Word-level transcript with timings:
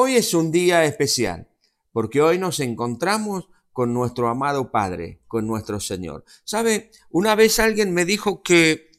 Hoy 0.00 0.14
es 0.14 0.32
un 0.32 0.52
día 0.52 0.84
especial, 0.84 1.48
porque 1.90 2.22
hoy 2.22 2.38
nos 2.38 2.60
encontramos 2.60 3.48
con 3.72 3.92
nuestro 3.92 4.28
amado 4.28 4.70
Padre, 4.70 5.24
con 5.26 5.44
nuestro 5.48 5.80
Señor. 5.80 6.24
¿Sabe? 6.44 6.92
Una 7.10 7.34
vez 7.34 7.58
alguien 7.58 7.92
me 7.92 8.04
dijo 8.04 8.44
que 8.44 8.92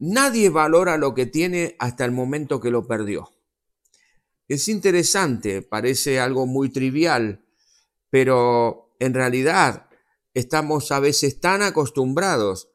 nadie 0.00 0.50
valora 0.50 0.96
lo 0.96 1.14
que 1.14 1.26
tiene 1.26 1.76
hasta 1.78 2.04
el 2.04 2.10
momento 2.10 2.58
que 2.58 2.72
lo 2.72 2.88
perdió. 2.88 3.30
Es 4.48 4.66
interesante, 4.66 5.62
parece 5.62 6.18
algo 6.18 6.46
muy 6.46 6.70
trivial, 6.70 7.46
pero 8.10 8.96
en 8.98 9.14
realidad 9.14 9.88
estamos 10.34 10.90
a 10.90 10.98
veces 10.98 11.38
tan 11.38 11.62
acostumbrados 11.62 12.70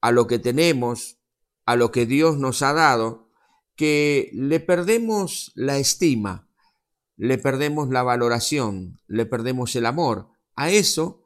a 0.00 0.12
lo 0.12 0.26
que 0.26 0.38
tenemos, 0.38 1.18
a 1.66 1.76
lo 1.76 1.92
que 1.92 2.06
Dios 2.06 2.38
nos 2.38 2.62
ha 2.62 2.72
dado, 2.72 3.31
que 3.76 4.30
le 4.32 4.60
perdemos 4.60 5.52
la 5.54 5.78
estima, 5.78 6.48
le 7.16 7.38
perdemos 7.38 7.88
la 7.88 8.02
valoración, 8.02 9.00
le 9.06 9.26
perdemos 9.26 9.74
el 9.76 9.86
amor 9.86 10.28
a 10.56 10.70
eso 10.70 11.22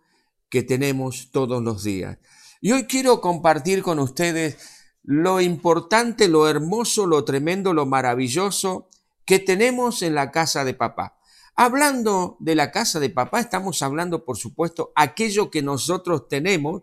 que 0.48 0.62
tenemos 0.62 1.30
todos 1.30 1.62
los 1.62 1.83
días. 1.84 2.19
Y 2.61 2.73
hoy 2.73 2.84
quiero 2.84 3.20
compartir 3.20 3.83
con 3.83 3.98
ustedes 3.98 4.59
lo 5.03 5.41
importante, 5.41 6.29
lo 6.29 6.48
hermoso, 6.48 7.06
lo 7.06 7.25
tremendo, 7.25 7.73
lo 7.73 7.87
maravilloso 7.87 8.89
que 9.25 9.39
tenemos 9.39 10.03
en 10.03 10.15
la 10.15 10.31
casa 10.31 10.65
de 10.65 10.75
papá. 10.75 11.19
Hablando 11.55 12.37
de 12.41 12.55
la 12.55 12.70
casa 12.70 13.01
de 13.01 13.11
papá, 13.11 13.41
estamos 13.41 13.83
hablando, 13.83 14.25
por 14.25 14.37
supuesto, 14.37 14.92
aquello 14.95 15.51
que 15.51 15.62
nosotros 15.62 16.28
tenemos 16.28 16.83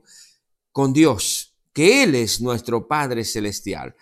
con 0.71 0.93
Dios, 0.93 1.55
que 1.73 2.03
Él 2.03 2.15
es 2.15 2.41
nuestro 2.41 2.87
Padre 2.87 3.23
Celestial. 3.23 3.95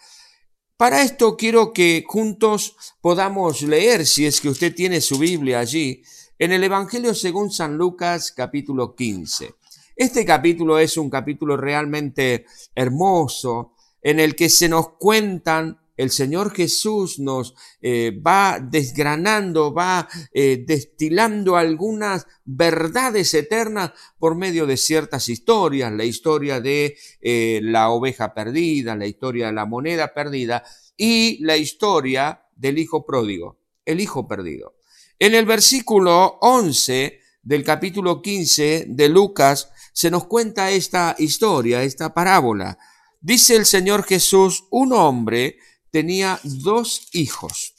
Para 0.81 1.03
esto 1.03 1.37
quiero 1.37 1.73
que 1.73 2.03
juntos 2.07 2.75
podamos 3.01 3.61
leer, 3.61 4.03
si 4.03 4.25
es 4.25 4.41
que 4.41 4.49
usted 4.49 4.73
tiene 4.73 4.99
su 4.99 5.19
Biblia 5.19 5.59
allí, 5.59 6.01
en 6.39 6.51
el 6.51 6.63
Evangelio 6.63 7.13
según 7.13 7.51
San 7.51 7.77
Lucas 7.77 8.31
capítulo 8.31 8.95
15. 8.95 9.53
Este 9.95 10.25
capítulo 10.25 10.79
es 10.79 10.97
un 10.97 11.07
capítulo 11.11 11.55
realmente 11.55 12.47
hermoso 12.73 13.73
en 14.01 14.19
el 14.19 14.35
que 14.35 14.49
se 14.49 14.67
nos 14.67 14.93
cuentan 14.93 15.79
el 16.01 16.09
Señor 16.09 16.51
Jesús 16.51 17.19
nos 17.19 17.53
eh, 17.79 18.11
va 18.25 18.59
desgranando, 18.59 19.71
va 19.71 20.09
eh, 20.33 20.63
destilando 20.65 21.57
algunas 21.57 22.25
verdades 22.43 23.35
eternas 23.35 23.91
por 24.17 24.33
medio 24.33 24.65
de 24.65 24.77
ciertas 24.77 25.29
historias, 25.29 25.91
la 25.91 26.03
historia 26.03 26.59
de 26.59 26.97
eh, 27.21 27.59
la 27.61 27.91
oveja 27.91 28.33
perdida, 28.33 28.95
la 28.95 29.05
historia 29.05 29.45
de 29.47 29.53
la 29.53 29.67
moneda 29.67 30.11
perdida 30.11 30.63
y 30.97 31.37
la 31.43 31.55
historia 31.55 32.47
del 32.55 32.79
hijo 32.79 33.05
pródigo, 33.05 33.59
el 33.85 33.99
hijo 33.99 34.27
perdido. 34.27 34.77
En 35.19 35.35
el 35.35 35.45
versículo 35.45 36.39
11 36.41 37.19
del 37.43 37.63
capítulo 37.63 38.23
15 38.23 38.85
de 38.87 39.07
Lucas 39.07 39.69
se 39.93 40.09
nos 40.09 40.25
cuenta 40.25 40.71
esta 40.71 41.15
historia, 41.19 41.83
esta 41.83 42.11
parábola. 42.11 42.79
Dice 43.19 43.55
el 43.55 43.67
Señor 43.67 44.03
Jesús, 44.03 44.65
un 44.71 44.93
hombre 44.93 45.57
tenía 45.91 46.39
dos 46.43 47.09
hijos. 47.13 47.75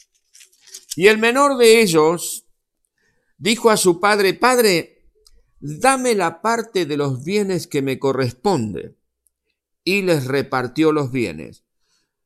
Y 0.97 1.09
el 1.09 1.19
menor 1.19 1.57
de 1.57 1.81
ellos 1.81 2.47
dijo 3.39 3.71
a 3.71 3.77
su 3.77 4.01
padre, 4.01 4.35
Padre, 4.35 5.09
dame 5.61 6.15
la 6.15 6.43
parte 6.43 6.87
de 6.87 6.97
los 6.97 7.25
bienes 7.25 7.67
que 7.67 7.83
me 7.83 7.99
corresponde. 7.99 8.97
Y 9.85 10.03
les 10.03 10.27
repartió 10.27 10.93
los 10.93 11.11
bienes. 11.11 11.65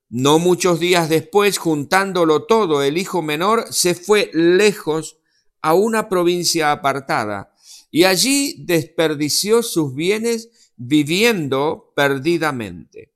No 0.09 0.39
muchos 0.39 0.79
días 0.79 1.09
después, 1.09 1.59
juntándolo 1.59 2.45
todo, 2.45 2.83
el 2.83 2.99
hijo 2.99 3.23
menor 3.23 3.73
se 3.73 3.95
fue 3.95 4.31
lejos 4.35 5.19
a 5.63 5.75
una 5.75 6.09
provincia 6.09 6.71
apartada 6.71 7.53
y 7.91 8.05
allí 8.05 8.55
desperdició 8.59 9.63
sus 9.63 9.95
bienes 9.95 10.73
viviendo 10.77 11.93
perdidamente. 11.97 13.16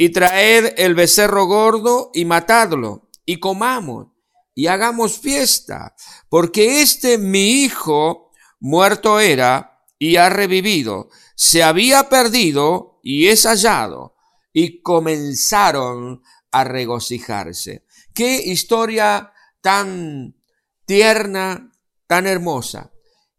y 0.00 0.10
traed 0.10 0.74
el 0.78 0.94
becerro 0.94 1.46
gordo 1.46 2.10
y 2.14 2.24
matadlo, 2.24 3.10
y 3.26 3.40
comamos, 3.40 4.06
y 4.54 4.68
hagamos 4.68 5.18
fiesta, 5.18 5.96
porque 6.28 6.80
este 6.80 7.18
mi 7.18 7.64
hijo 7.64 8.30
muerto 8.60 9.18
era 9.18 9.82
y 9.98 10.16
ha 10.16 10.30
revivido, 10.30 11.10
se 11.34 11.64
había 11.64 12.08
perdido 12.08 13.00
y 13.02 13.26
es 13.26 13.44
hallado, 13.44 14.14
y 14.52 14.82
comenzaron 14.82 16.22
a 16.52 16.62
regocijarse. 16.62 17.84
Qué 18.14 18.36
historia 18.36 19.32
tan 19.60 20.36
tierna, 20.86 21.72
tan 22.06 22.28
hermosa. 22.28 22.92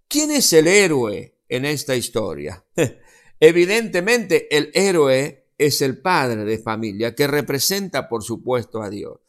¿Quién 0.09 0.31
es 0.31 0.51
el 0.51 0.67
héroe 0.67 1.39
en 1.47 1.63
esta 1.63 1.95
historia? 1.95 2.65
Evidentemente 3.39 4.53
el 4.55 4.71
héroe 4.73 5.38
es 5.59 5.81
el 5.81 6.01
padre 6.01 6.45
de 6.45 6.57
familia, 6.57 7.13
que 7.13 7.27
representa, 7.27 8.07
por 8.07 8.23
supuesto, 8.23 8.81
a 8.81 8.89
Dios. 8.89 9.19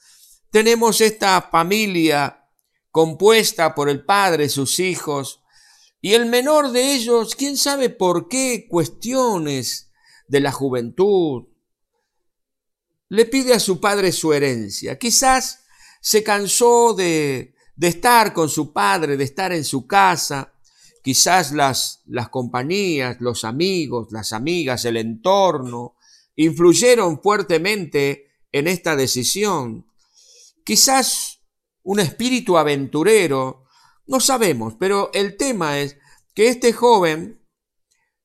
Tenemos 0.50 1.00
esta 1.00 1.42
familia 1.42 2.46
compuesta 2.90 3.74
por 3.74 3.90
el 3.90 4.04
padre, 4.04 4.48
sus 4.48 4.78
hijos, 4.78 5.42
y 6.00 6.14
el 6.14 6.26
menor 6.26 6.70
de 6.70 6.94
ellos, 6.94 7.34
quién 7.34 7.56
sabe 7.56 7.90
por 7.90 8.28
qué 8.28 8.66
cuestiones 8.68 9.90
de 10.28 10.40
la 10.40 10.52
juventud, 10.52 11.48
le 13.08 13.24
pide 13.26 13.52
a 13.52 13.60
su 13.60 13.80
padre 13.80 14.12
su 14.12 14.32
herencia. 14.32 14.98
Quizás 14.98 15.64
se 16.00 16.22
cansó 16.22 16.94
de, 16.94 17.54
de 17.74 17.88
estar 17.88 18.32
con 18.32 18.48
su 18.48 18.72
padre, 18.72 19.16
de 19.16 19.24
estar 19.24 19.52
en 19.52 19.64
su 19.64 19.88
casa, 19.88 20.52
quizás 21.02 21.50
las, 21.50 22.02
las 22.06 22.28
compañías, 22.28 23.16
los 23.20 23.44
amigos, 23.44 24.12
las 24.12 24.32
amigas, 24.32 24.84
el 24.84 24.96
entorno, 24.96 25.96
influyeron 26.44 27.20
fuertemente 27.20 28.30
en 28.50 28.66
esta 28.66 28.96
decisión. 28.96 29.86
Quizás 30.64 31.40
un 31.82 32.00
espíritu 32.00 32.56
aventurero, 32.56 33.64
no 34.06 34.20
sabemos, 34.20 34.74
pero 34.78 35.10
el 35.12 35.36
tema 35.36 35.80
es 35.80 35.98
que 36.34 36.48
este 36.48 36.72
joven 36.72 37.42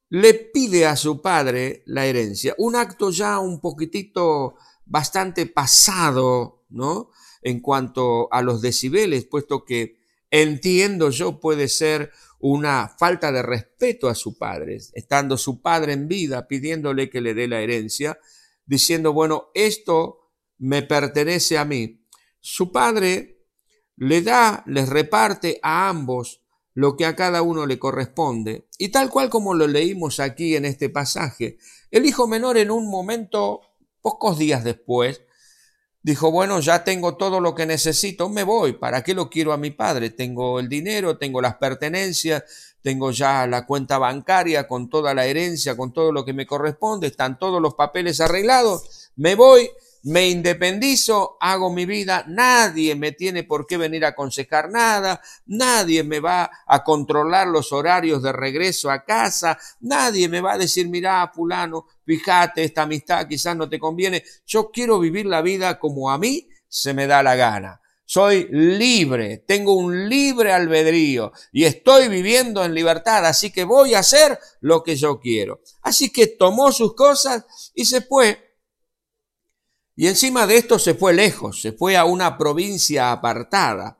le 0.07 0.33
pide 0.33 0.85
a 0.85 0.95
su 0.95 1.21
padre 1.21 1.83
la 1.85 2.05
herencia, 2.05 2.55
un 2.57 2.77
acto 2.77 3.11
ya 3.11 3.39
un 3.39 3.59
poquitito 3.59 4.55
bastante 4.85 5.45
pasado, 5.45 6.63
¿no? 6.69 7.09
En 7.41 7.59
cuanto 7.59 8.31
a 8.31 8.41
los 8.41 8.61
decibeles, 8.61 9.25
puesto 9.25 9.65
que 9.65 9.97
entiendo 10.31 11.09
yo, 11.09 11.41
puede 11.41 11.67
ser 11.67 12.13
una 12.39 12.87
falta 12.99 13.31
de 13.31 13.41
respeto 13.41 14.07
a 14.07 14.15
su 14.15 14.37
padre, 14.37 14.77
estando 14.93 15.37
su 15.37 15.61
padre 15.61 15.93
en 15.93 16.07
vida, 16.07 16.47
pidiéndole 16.47 17.09
que 17.09 17.21
le 17.21 17.33
dé 17.33 17.47
la 17.47 17.61
herencia, 17.61 18.19
diciendo, 18.65 19.13
bueno, 19.13 19.49
esto 19.53 20.31
me 20.57 20.83
pertenece 20.83 21.57
a 21.57 21.65
mí. 21.65 22.05
Su 22.39 22.71
padre 22.71 23.45
le 23.97 24.21
da, 24.21 24.63
les 24.67 24.89
reparte 24.89 25.59
a 25.61 25.89
ambos 25.89 26.41
lo 26.73 26.97
que 26.97 27.05
a 27.05 27.15
cada 27.15 27.41
uno 27.41 27.65
le 27.65 27.79
corresponde. 27.79 28.67
Y 28.77 28.89
tal 28.89 29.09
cual 29.09 29.29
como 29.29 29.53
lo 29.53 29.67
leímos 29.67 30.19
aquí 30.19 30.55
en 30.55 30.65
este 30.65 30.89
pasaje, 30.89 31.57
el 31.89 32.05
hijo 32.05 32.27
menor 32.27 32.57
en 32.57 32.69
un 32.69 32.89
momento, 32.89 33.61
pocos 34.01 34.37
días 34.37 34.63
después, 34.63 35.21
dijo, 36.05 36.29
bueno, 36.29 36.59
ya 36.59 36.83
tengo 36.83 37.17
todo 37.17 37.39
lo 37.39 37.55
que 37.55 37.65
necesito, 37.65 38.29
me 38.29 38.43
voy, 38.43 38.73
¿para 38.73 39.03
qué 39.03 39.15
lo 39.15 39.27
quiero 39.27 39.53
a 39.53 39.57
mi 39.57 39.71
padre? 39.71 40.11
Tengo 40.11 40.59
el 40.59 40.69
dinero, 40.69 41.17
tengo 41.17 41.41
las 41.41 41.55
pertenencias, 41.55 42.43
tengo 42.83 43.09
ya 43.09 43.47
la 43.47 43.65
cuenta 43.65 43.97
bancaria 43.97 44.67
con 44.67 44.87
toda 44.87 45.15
la 45.15 45.25
herencia, 45.25 45.75
con 45.75 45.93
todo 45.93 46.11
lo 46.11 46.23
que 46.23 46.33
me 46.33 46.45
corresponde, 46.45 47.07
están 47.07 47.39
todos 47.39 47.59
los 47.59 47.73
papeles 47.73 48.21
arreglados, 48.21 49.09
me 49.15 49.33
voy, 49.33 49.67
me 50.05 50.29
independizo, 50.29 51.35
hago 51.39 51.71
mi 51.71 51.85
vida, 51.85 52.25
nadie 52.27 52.95
me 52.95 53.11
tiene 53.11 53.43
por 53.43 53.65
qué 53.65 53.75
venir 53.75 54.05
a 54.05 54.09
aconsejar 54.09 54.69
nada, 54.69 55.19
nadie 55.47 56.03
me 56.03 56.19
va 56.19 56.51
a 56.67 56.83
controlar 56.83 57.47
los 57.47 57.73
horarios 57.73 58.21
de 58.21 58.31
regreso 58.31 58.91
a 58.91 59.03
casa, 59.03 59.57
nadie 59.79 60.29
me 60.29 60.41
va 60.41 60.53
a 60.53 60.57
decir, 60.59 60.87
mira, 60.89 61.31
fulano, 61.33 61.87
fíjate, 62.05 62.63
esta 62.63 62.83
amistad 62.83 63.27
quizás 63.27 63.57
no 63.57 63.67
te 63.67 63.79
conviene, 63.79 64.23
yo 64.45 64.69
quiero 64.69 64.99
vivir 64.99 65.25
la 65.25 65.41
vida 65.41 65.79
como 65.79 66.11
a 66.11 66.19
mí 66.19 66.47
se 66.67 66.93
me 66.93 67.07
da 67.07 67.23
la 67.23 67.35
gana. 67.35 67.81
Soy 68.07 68.47
libre, 68.51 69.39
tengo 69.47 69.73
un 69.73 70.07
libre 70.07 70.53
albedrío 70.53 71.31
y 71.51 71.63
estoy 71.63 72.07
viviendo 72.07 72.63
en 72.63 72.75
libertad, 72.75 73.25
así 73.25 73.51
que 73.51 73.63
voy 73.63 73.95
a 73.95 73.99
hacer 73.99 74.37
lo 74.59 74.83
que 74.83 74.95
yo 74.95 75.19
quiero. 75.19 75.61
Así 75.81 76.11
que 76.11 76.27
tomó 76.27 76.71
sus 76.71 76.93
cosas 76.93 77.71
y 77.73 77.85
se 77.85 78.01
fue 78.01 78.44
y 79.95 80.07
encima 80.07 80.45
de 80.45 80.57
esto 80.57 80.77
se 80.77 80.93
fue 80.93 81.13
lejos, 81.13 81.61
se 81.61 81.71
fue 81.71 81.95
a 81.95 82.05
una 82.05 82.37
provincia 82.37 83.11
apartada, 83.11 83.97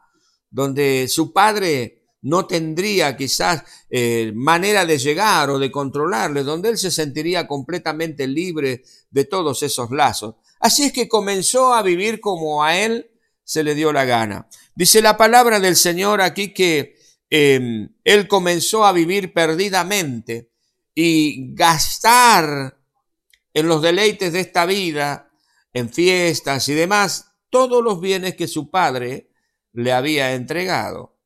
donde 0.49 1.07
su 1.07 1.31
padre 1.31 2.03
no 2.21 2.47
tendría 2.47 3.15
quizás 3.15 3.63
eh, 3.89 4.31
manera 4.33 4.85
de 4.85 4.97
llegar 4.97 5.49
o 5.51 5.59
de 5.59 5.71
controlarle, 5.71 6.43
donde 6.43 6.69
él 6.69 6.77
se 6.77 6.91
sentiría 6.91 7.47
completamente 7.47 8.27
libre 8.27 8.83
de 9.11 9.25
todos 9.25 9.61
esos 9.63 9.91
lazos. 9.91 10.35
Así 10.59 10.83
es 10.83 10.91
que 10.91 11.07
comenzó 11.07 11.73
a 11.73 11.83
vivir 11.83 12.19
como 12.19 12.63
a 12.63 12.77
él 12.77 13.11
se 13.43 13.63
le 13.63 13.75
dio 13.75 13.93
la 13.93 14.05
gana. 14.05 14.49
Dice 14.75 15.01
la 15.01 15.15
palabra 15.15 15.59
del 15.59 15.75
Señor 15.75 16.19
aquí 16.19 16.53
que 16.53 16.95
em, 17.29 17.89
él 18.03 18.27
comenzó 18.27 18.85
a 18.85 18.91
vivir 18.91 19.31
perdidamente 19.31 20.49
y 20.95 21.53
gastar 21.53 22.79
en 23.53 23.67
los 23.67 23.81
deleites 23.81 24.33
de 24.33 24.39
esta 24.39 24.65
vida 24.65 25.24
en 25.75 25.91
fiestas 25.91 26.69
y 26.69 26.73
demás, 26.73 27.33
todos 27.49 27.83
los 27.83 27.99
bienes 27.99 28.35
que 28.35 28.47
su 28.47 28.71
padre 28.71 29.29
le 29.73 29.91
había 29.91 30.33
entregado. 30.33 31.19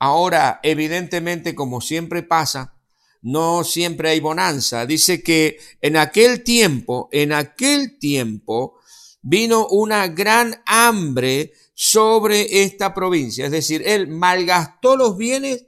Ahora, 0.00 0.58
evidentemente, 0.64 1.54
como 1.54 1.80
siempre 1.80 2.24
pasa, 2.24 2.76
no 3.22 3.62
siempre 3.62 4.10
hay 4.10 4.18
bonanza. 4.18 4.84
Dice 4.84 5.22
que 5.22 5.58
en 5.80 5.96
aquel 5.96 6.42
tiempo, 6.42 7.08
en 7.12 7.32
aquel 7.32 8.00
tiempo, 8.00 8.80
vino 9.22 9.68
una 9.68 10.08
gran 10.08 10.60
hambre 10.66 11.52
sobre 11.72 12.64
esta 12.64 12.92
provincia. 12.92 13.46
Es 13.46 13.52
decir, 13.52 13.84
él 13.86 14.08
malgastó 14.08 14.96
los 14.96 15.16
bienes 15.16 15.66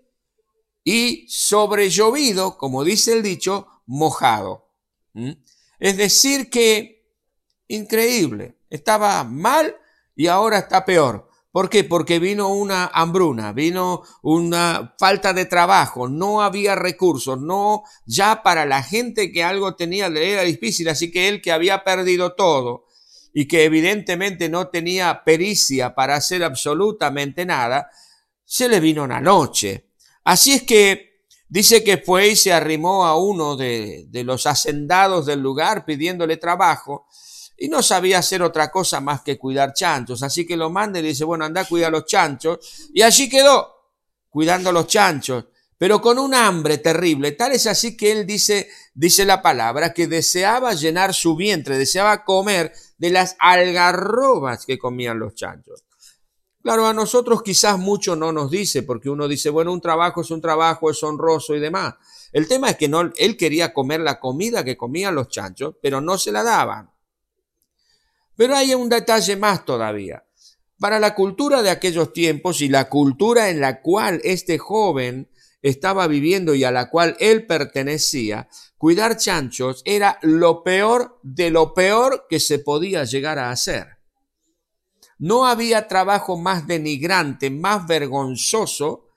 y 0.83 1.27
sobre 1.29 1.91
llovido, 1.91 2.59
como 2.59 2.83
dice 2.83 3.13
el 3.13 3.23
dicho, 3.23 3.69
mojado. 3.87 4.69
¿Mm? 5.13 5.31
Es 5.79 5.97
decir, 5.97 6.51
que 6.51 6.94
Increíble. 7.69 8.59
Estaba 8.71 9.25
mal 9.25 9.77
y 10.17 10.27
ahora 10.27 10.59
está 10.59 10.85
peor. 10.85 11.29
¿Por 11.55 11.71
qué? 11.71 11.85
Porque 11.85 12.19
vino 12.19 12.49
una 12.49 12.87
hambruna, 12.87 13.53
vino 13.53 14.03
una 14.23 14.97
falta 14.99 15.33
de 15.33 15.45
trabajo, 15.45 16.09
no 16.09 16.43
había 16.43 16.75
recursos, 16.75 17.41
no, 17.41 17.85
ya 18.07 18.43
para 18.43 18.67
la 18.67 18.83
gente 18.83 19.31
que 19.31 19.45
algo 19.45 19.77
tenía 19.77 20.09
le 20.09 20.33
era 20.33 20.43
difícil, 20.43 20.89
así 20.89 21.13
que 21.13 21.29
él 21.29 21.41
que 21.41 21.53
había 21.53 21.85
perdido 21.85 22.35
todo 22.35 22.87
y 23.33 23.47
que 23.47 23.63
evidentemente 23.63 24.49
no 24.49 24.67
tenía 24.67 25.23
pericia 25.23 25.95
para 25.95 26.17
hacer 26.17 26.43
absolutamente 26.43 27.47
nada, 27.47 27.89
se 28.45 28.69
le 28.69 28.81
vino 28.81 29.05
una 29.05 29.21
noche. 29.21 29.93
Así 30.25 30.55
es 30.55 30.65
que 30.65 31.21
dice 31.49 31.85
que 31.85 31.99
fue 31.99 32.31
y 32.31 32.37
se 32.37 32.53
arrimó 32.53 33.07
a 33.07 33.17
uno 33.17 33.55
de, 33.55 34.07
de 34.09 34.25
los 34.25 34.49
hacendados 34.49 35.27
del 35.27 35.39
lugar 35.39 35.85
pidiéndole 35.85 36.37
trabajo 36.37 37.07
y 37.57 37.69
no 37.69 37.83
sabía 37.83 38.19
hacer 38.19 38.43
otra 38.43 38.71
cosa 38.71 39.01
más 39.01 39.23
que 39.23 39.39
cuidar 39.39 39.73
chanchos. 39.73 40.23
Así 40.23 40.47
que 40.47 40.57
lo 40.57 40.71
manda 40.71 40.99
y 40.99 41.03
le 41.03 41.09
dice, 41.09 41.25
bueno, 41.25 41.45
anda 41.45 41.67
a 41.69 41.91
los 41.91 42.05
chanchos. 42.07 42.89
Y 42.93 43.03
allí 43.03 43.29
quedó, 43.29 43.91
cuidando 44.29 44.73
los 44.73 44.87
chanchos, 44.87 45.47
pero 45.79 46.01
con 46.01 46.19
un 46.19 46.35
hambre 46.35 46.79
terrible. 46.79 47.33
Tal 47.33 47.53
es 47.53 47.67
así 47.67 47.97
que 47.97 48.13
él 48.13 48.27
dice, 48.27 48.69
dice 48.95 49.25
la 49.25 49.43
palabra, 49.43 49.93
que 49.93 50.07
deseaba 50.07 50.75
llenar 50.75 51.15
su 51.15 51.37
vientre, 51.37 51.79
deseaba 51.79 52.25
comer 52.25 52.73
de 52.99 53.11
las 53.11 53.37
algarrobas 53.39 54.67
que 54.67 54.79
comían 54.79 55.19
los 55.19 55.35
chanchos. 55.35 55.85
Claro, 56.63 56.87
a 56.87 56.95
nosotros 56.95 57.43
quizás 57.43 57.79
mucho 57.79 58.17
no 58.17 58.33
nos 58.33 58.51
dice, 58.51 58.83
porque 58.83 59.11
uno 59.11 59.29
dice, 59.29 59.51
bueno, 59.51 59.71
un 59.71 59.83
trabajo 59.83 60.23
es 60.23 60.31
un 60.31 60.41
trabajo, 60.41 60.91
es 60.91 61.03
honroso 61.03 61.55
y 61.55 61.61
demás. 61.61 61.95
El 62.33 62.49
tema 62.49 62.71
es 62.71 62.77
que 62.77 62.89
no, 62.89 63.13
él 63.17 63.37
quería 63.37 63.75
comer 63.75 64.01
la 64.01 64.19
comida 64.19 64.65
que 64.65 64.77
comían 64.77 65.15
los 65.15 65.29
chanchos, 65.29 65.75
pero 65.83 66.01
no 66.01 66.17
se 66.17 66.33
la 66.33 66.43
daban. 66.43 66.94
Pero 68.37 68.57
hay 68.57 68.75
un 68.75 68.89
detalle 68.89 69.37
más 69.37 69.65
todavía. 69.65 70.25
Para 70.79 70.99
la 70.99 71.15
cultura 71.15 71.63
de 71.63 71.71
aquellos 71.71 72.13
tiempos 72.13 72.61
y 72.61 72.69
la 72.69 72.89
cultura 72.89 73.49
en 73.49 73.61
la 73.61 73.81
cual 73.81 74.21
este 74.25 74.59
joven 74.59 75.29
estaba 75.63 76.07
viviendo 76.07 76.55
y 76.55 76.63
a 76.65 76.71
la 76.71 76.91
cual 76.91 77.17
él 77.21 77.47
pertenecía, 77.47 78.49
cuidar 78.77 79.17
chanchos 79.17 79.81
era 79.87 80.19
lo 80.21 80.63
peor 80.63 81.19
de 81.23 81.51
lo 81.51 81.73
peor 81.73 82.27
que 82.29 82.39
se 82.39 82.59
podía 82.59 83.05
llegar 83.05 83.39
a 83.39 83.51
hacer. 83.51 83.97
No 85.19 85.47
había 85.47 85.89
trabajo 85.89 86.37
más 86.37 86.67
denigrante, 86.67 87.49
más 87.49 87.87
vergonzoso 87.87 89.09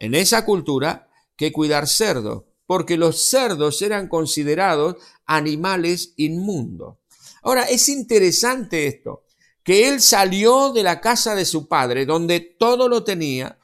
en 0.00 0.14
esa 0.14 0.44
cultura 0.44 1.08
que 1.36 1.52
cuidar 1.52 1.86
cerdos, 1.86 2.44
porque 2.66 2.96
los 2.96 3.22
cerdos 3.22 3.80
eran 3.82 4.08
considerados 4.08 4.96
animales 5.24 6.14
inmundos. 6.16 6.97
Ahora, 7.42 7.64
es 7.64 7.88
interesante 7.88 8.86
esto, 8.86 9.24
que 9.62 9.88
él 9.88 10.00
salió 10.00 10.72
de 10.72 10.82
la 10.82 11.00
casa 11.00 11.34
de 11.34 11.44
su 11.44 11.68
padre, 11.68 12.06
donde 12.06 12.40
todo 12.40 12.88
lo 12.88 13.04
tenía, 13.04 13.58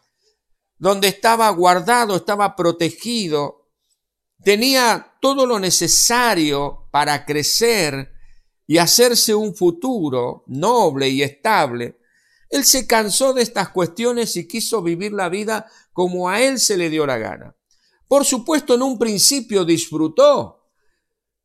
donde 0.79 1.09
estaba 1.09 1.49
guardado, 1.51 2.17
estaba 2.17 2.57
protegido, 2.57 3.71
tenía 4.43 5.15
todo 5.21 5.47
lo 5.47 5.59
necesario 5.59 6.89
para 6.91 7.25
crecer 7.25 8.13
y 8.67 8.79
hacerse 8.79 9.35
un 9.35 9.55
futuro 9.55 10.45
noble 10.47 11.09
y 11.09 11.23
estable. 11.23 11.99
Él 12.51 12.65
se 12.65 12.87
cansó 12.87 13.33
de 13.33 13.43
estas 13.43 13.71
cuestiones 13.71 14.37
y 14.37 14.47
quiso 14.47 14.83
vivir 14.83 15.13
la 15.13 15.29
vida 15.29 15.67
como 15.93 16.29
a 16.29 16.41
él 16.43 16.59
se 16.59 16.77
le 16.77 16.91
dio 16.91 17.07
la 17.07 17.19
gana. 17.19 17.57
Por 18.07 18.25
supuesto, 18.25 18.75
en 18.75 18.83
un 18.83 18.99
principio 18.99 19.65
disfrutó, 19.65 20.64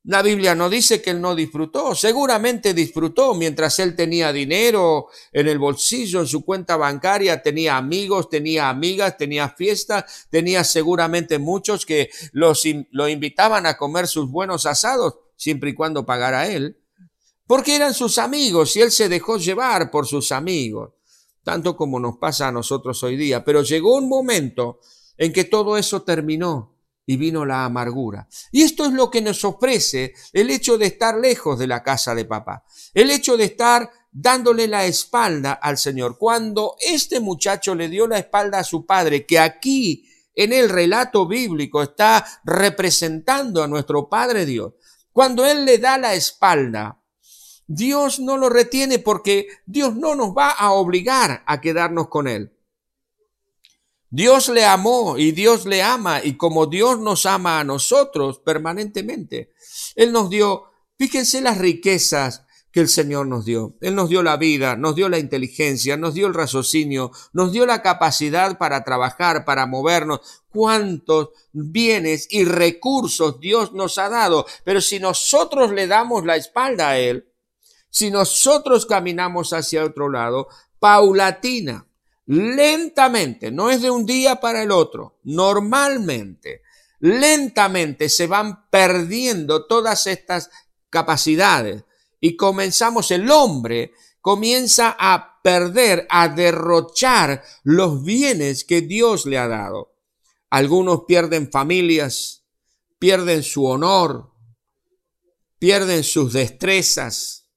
la 0.06 0.22
Biblia 0.22 0.56
no 0.56 0.70
dice 0.70 1.01
que 1.01 1.10
él 1.10 1.20
no 1.20 1.36
disfrutó, 1.36 1.94
seguramente 1.94 2.74
disfrutó 2.74 3.34
mientras 3.34 3.79
él 3.79 3.96
tenía 3.96 4.32
dinero 4.32 5.08
en 5.34 5.48
el 5.48 5.60
bolsillo, 5.60 6.22
en 6.22 6.27
su 6.27 6.46
cuenta 6.46 6.77
bancaria, 6.77 7.41
tenía 7.41 7.75
amigos, 7.75 8.29
tenía 8.29 8.70
amigas, 8.70 9.18
tenía 9.18 9.50
fiestas, 9.50 10.27
tenía 10.29 10.63
seguramente 10.63 11.38
muchos 11.38 11.86
que 11.86 12.10
lo 12.32 13.10
invitaban 13.10 13.65
a 13.65 13.77
comer 13.77 14.08
sus 14.08 14.29
buenos 14.32 14.65
asados, 14.65 15.15
siempre 15.36 15.72
y 15.72 15.75
cuando 15.75 16.06
pagara 16.06 16.48
él, 16.48 16.77
porque 17.46 17.75
eran 17.75 17.94
sus 17.94 18.20
amigos 18.20 18.75
y 18.77 18.82
él 18.82 18.91
se 18.91 19.10
dejó 19.10 19.38
llevar 19.38 19.91
por 19.91 20.08
sus 20.08 20.32
amigos, 20.32 20.91
tanto 21.44 21.75
como 21.75 22.00
nos 22.00 22.18
pasa 22.18 22.48
a 22.48 22.51
nosotros 22.51 23.03
hoy 23.03 23.18
día. 23.18 23.44
Pero 23.44 23.63
llegó 23.63 23.96
un 23.96 24.08
momento 24.08 24.79
en 25.18 25.34
que 25.34 25.44
todo 25.44 25.75
eso 25.75 26.03
terminó 26.03 26.78
y 27.10 27.18
vino 27.18 27.44
la 27.44 27.66
amargura. 27.66 28.28
Y 28.51 28.62
esto 28.62 28.86
es 28.86 28.94
lo 28.94 29.10
que 29.10 29.20
nos 29.20 29.44
ofrece 29.44 30.13
el 30.32 30.51
hecho 30.51 30.78
de 30.78 30.86
estar 30.86 31.18
lejos 31.18 31.58
de 31.58 31.66
la 31.66 31.82
casa 31.82 32.13
de 32.13 32.24
papá, 32.24 32.63
el 32.94 33.10
hecho 33.10 33.36
de 33.36 33.46
estar 33.46 33.89
dándole 34.12 34.68
la 34.68 34.86
espalda 34.86 35.54
al 35.54 35.80
Señor. 35.80 36.20
Cuando 36.20 36.75
este 36.80 37.20
muchacho 37.20 37.74
le 37.74 37.89
dio 37.89 38.06
la 38.06 38.20
espalda 38.20 38.60
a 38.60 38.63
su 38.63 38.86
padre, 38.86 39.25
que 39.25 39.39
aquí 39.39 40.08
en 40.36 40.54
el 40.54 40.70
relato 40.70 41.28
bíblico 41.28 41.82
está 41.82 42.24
representando 42.44 43.63
a 43.63 43.68
nuestro 43.68 44.08
Padre 44.08 44.46
Dios, 44.46 44.74
cuando 45.12 45.48
Él 45.48 45.66
le 45.66 45.80
da 45.80 45.98
la 45.98 46.13
espalda, 46.13 47.01
Dios 47.66 48.20
no 48.20 48.38
lo 48.38 48.50
retiene 48.50 49.00
porque 49.00 49.48
Dios 49.66 49.96
no 49.96 50.13
nos 50.13 50.30
va 50.38 50.51
a 50.51 50.74
obligar 50.74 51.42
a 51.48 51.60
quedarnos 51.60 52.08
con 52.08 52.28
Él. 52.28 52.54
Dios 54.10 54.50
le 54.50 54.66
amó 54.66 55.18
y 55.18 55.32
Dios 55.32 55.66
le 55.66 55.84
ama 55.84 56.24
y 56.24 56.36
como 56.36 56.66
Dios 56.66 57.00
nos 57.00 57.25
ama 57.25 57.60
a 57.60 57.63
nosotros 57.63 58.39
permanentemente, 58.39 59.54
Él 59.96 60.12
nos 60.12 60.30
dio, 60.30 60.66
fíjense 60.98 61.42
las 61.42 61.60
riquezas 61.60 62.44
que 62.72 62.80
el 62.80 62.89
Señor 62.89 63.28
nos 63.28 63.46
dio. 63.46 63.75
Él 63.82 63.96
nos 63.96 64.10
dio 64.10 64.22
la 64.22 64.38
vida, 64.38 64.75
nos 64.75 64.96
dio 64.96 65.10
la 65.10 65.18
inteligencia, 65.18 65.98
nos 65.98 66.13
dio 66.13 66.28
el 66.28 66.34
raciocinio, 66.34 67.12
nos 67.34 67.51
dio 67.51 67.66
la 67.66 67.82
capacidad 67.82 68.58
para 68.58 68.84
trabajar, 68.84 69.46
para 69.46 69.66
movernos. 69.66 70.44
Cuántos 70.50 71.30
bienes 71.51 72.28
y 72.30 72.46
recursos 72.46 73.39
Dios 73.39 73.74
nos 73.74 73.98
ha 73.98 74.10
dado. 74.10 74.46
Pero 74.63 74.82
si 74.82 75.00
nosotros 75.00 75.72
le 75.72 75.88
damos 75.88 76.25
la 76.25 76.36
espalda 76.36 76.89
a 76.89 77.00
Él, 77.00 77.32
si 77.89 78.12
nosotros 78.12 78.86
caminamos 78.86 79.51
hacia 79.51 79.84
otro 79.84 80.10
lado, 80.10 80.48
paulatina, 80.80 81.88
lentamente, 82.29 83.50
no 83.50 83.71
es 83.71 83.81
de 83.81 83.89
un 83.89 84.05
día 84.05 84.36
para 84.36 84.62
el 84.62 84.69
otro, 84.69 85.17
normalmente, 85.24 86.62
lentamente 87.00 88.07
se 88.07 88.27
van 88.27 88.69
perdiendo 88.69 89.65
todas 89.65 90.05
estas 90.05 90.51
capacidades 90.91 91.86
y 92.19 92.36
comenzamos, 92.36 93.09
el 93.09 93.31
hombre 93.31 93.93
comienza 94.21 94.95
a 95.00 95.41
perder, 95.41 96.05
a 96.12 96.27
derrochar 96.27 97.43
los 97.63 98.03
bienes 98.03 98.63
que 98.63 98.81
Dios 98.81 99.25
le 99.25 99.39
ha 99.39 99.48
dado. 99.48 99.95
Algunos 100.51 101.05
pierden 101.07 101.50
familias, 101.50 102.43
pierden 103.00 103.41
su 103.41 103.65
honor, 103.65 104.29
pierden 105.57 106.03
sus 106.03 106.33
destrezas, 106.33 107.48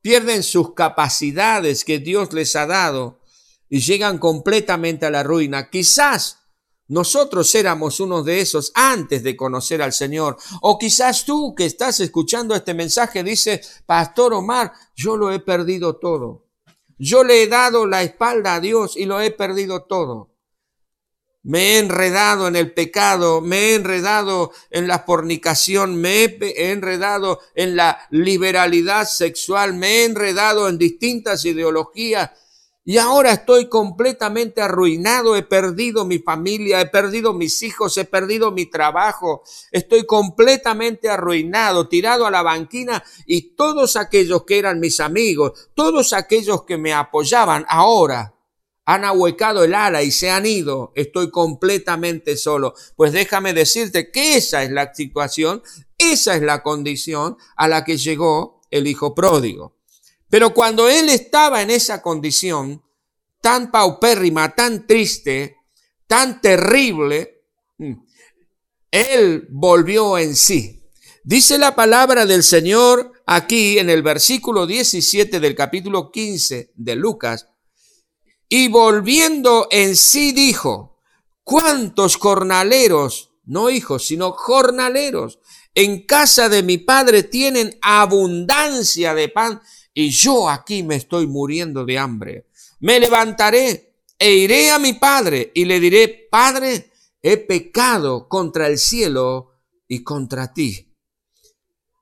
pierden 0.00 0.42
sus 0.42 0.74
capacidades 0.74 1.84
que 1.84 2.00
Dios 2.00 2.32
les 2.32 2.56
ha 2.56 2.66
dado 2.66 3.20
y 3.68 3.80
llegan 3.80 4.18
completamente 4.18 5.06
a 5.06 5.10
la 5.10 5.22
ruina. 5.22 5.70
Quizás 5.70 6.38
nosotros 6.88 7.52
éramos 7.54 7.98
unos 7.98 8.24
de 8.24 8.40
esos 8.40 8.70
antes 8.74 9.22
de 9.22 9.36
conocer 9.36 9.82
al 9.82 9.92
Señor. 9.92 10.36
O 10.60 10.78
quizás 10.78 11.24
tú 11.24 11.54
que 11.54 11.66
estás 11.66 11.98
escuchando 12.00 12.54
este 12.54 12.74
mensaje 12.74 13.24
dice, 13.24 13.60
Pastor 13.86 14.34
Omar, 14.34 14.72
yo 14.94 15.16
lo 15.16 15.32
he 15.32 15.40
perdido 15.40 15.96
todo. 15.96 16.46
Yo 16.98 17.24
le 17.24 17.42
he 17.42 17.48
dado 17.48 17.86
la 17.86 18.02
espalda 18.02 18.54
a 18.54 18.60
Dios 18.60 18.96
y 18.96 19.04
lo 19.04 19.20
he 19.20 19.30
perdido 19.30 19.82
todo. 19.82 20.32
Me 21.42 21.74
he 21.74 21.78
enredado 21.78 22.48
en 22.48 22.56
el 22.56 22.72
pecado, 22.72 23.40
me 23.40 23.58
he 23.58 23.74
enredado 23.74 24.52
en 24.70 24.88
la 24.88 25.00
fornicación, 25.00 25.94
me 25.94 26.24
he 26.24 26.70
enredado 26.72 27.40
en 27.54 27.76
la 27.76 28.00
liberalidad 28.10 29.06
sexual, 29.06 29.74
me 29.74 29.88
he 29.88 30.04
enredado 30.06 30.68
en 30.68 30.76
distintas 30.76 31.44
ideologías 31.44 32.30
y 32.88 32.98
ahora 32.98 33.32
estoy 33.32 33.68
completamente 33.68 34.62
arruinado, 34.62 35.34
he 35.34 35.42
perdido 35.42 36.04
mi 36.04 36.20
familia, 36.20 36.80
he 36.80 36.86
perdido 36.86 37.34
mis 37.34 37.64
hijos, 37.64 37.96
he 37.98 38.04
perdido 38.04 38.52
mi 38.52 38.66
trabajo, 38.66 39.42
estoy 39.72 40.06
completamente 40.06 41.08
arruinado, 41.08 41.88
tirado 41.88 42.26
a 42.26 42.30
la 42.30 42.42
banquina 42.42 43.02
y 43.26 43.56
todos 43.56 43.96
aquellos 43.96 44.44
que 44.44 44.60
eran 44.60 44.78
mis 44.78 45.00
amigos, 45.00 45.70
todos 45.74 46.12
aquellos 46.12 46.62
que 46.62 46.78
me 46.78 46.94
apoyaban, 46.94 47.66
ahora 47.68 48.34
han 48.84 49.04
ahuecado 49.04 49.64
el 49.64 49.74
ala 49.74 50.04
y 50.04 50.12
se 50.12 50.30
han 50.30 50.46
ido, 50.46 50.92
estoy 50.94 51.32
completamente 51.32 52.36
solo. 52.36 52.74
Pues 52.94 53.12
déjame 53.12 53.52
decirte 53.52 54.12
que 54.12 54.36
esa 54.36 54.62
es 54.62 54.70
la 54.70 54.94
situación, 54.94 55.60
esa 55.98 56.36
es 56.36 56.42
la 56.42 56.62
condición 56.62 57.36
a 57.56 57.66
la 57.66 57.84
que 57.84 57.96
llegó 57.96 58.60
el 58.70 58.86
hijo 58.86 59.12
pródigo. 59.12 59.74
Pero 60.28 60.52
cuando 60.52 60.88
él 60.88 61.08
estaba 61.08 61.62
en 61.62 61.70
esa 61.70 62.02
condición 62.02 62.82
tan 63.40 63.70
paupérrima, 63.70 64.54
tan 64.54 64.86
triste, 64.86 65.56
tan 66.06 66.40
terrible, 66.40 67.44
mm, 67.78 67.92
él 68.90 69.46
volvió 69.50 70.18
en 70.18 70.34
sí. 70.34 70.82
Dice 71.22 71.58
la 71.58 71.74
palabra 71.74 72.24
del 72.24 72.42
Señor 72.42 73.12
aquí 73.26 73.78
en 73.78 73.90
el 73.90 74.02
versículo 74.02 74.66
17 74.66 75.40
del 75.40 75.54
capítulo 75.54 76.10
15 76.10 76.72
de 76.74 76.96
Lucas, 76.96 77.48
y 78.48 78.68
volviendo 78.68 79.66
en 79.70 79.96
sí 79.96 80.30
dijo, 80.30 81.00
¿cuántos 81.42 82.16
jornaleros, 82.16 83.32
no 83.44 83.70
hijos, 83.70 84.06
sino 84.06 84.32
jornaleros, 84.32 85.40
en 85.74 86.06
casa 86.06 86.48
de 86.48 86.62
mi 86.62 86.78
padre 86.78 87.24
tienen 87.24 87.76
abundancia 87.82 89.12
de 89.14 89.28
pan 89.28 89.60
y 89.98 90.10
yo 90.10 90.50
aquí 90.50 90.82
me 90.82 90.96
estoy 90.96 91.26
muriendo 91.26 91.86
de 91.86 91.98
hambre. 91.98 92.48
Me 92.80 93.00
levantaré 93.00 93.94
e 94.18 94.34
iré 94.34 94.70
a 94.70 94.78
mi 94.78 94.92
padre 94.92 95.52
y 95.54 95.64
le 95.64 95.80
diré, 95.80 96.28
Padre, 96.30 96.92
he 97.22 97.38
pecado 97.38 98.28
contra 98.28 98.66
el 98.66 98.76
cielo 98.76 99.52
y 99.88 100.04
contra 100.04 100.52
ti. 100.52 100.92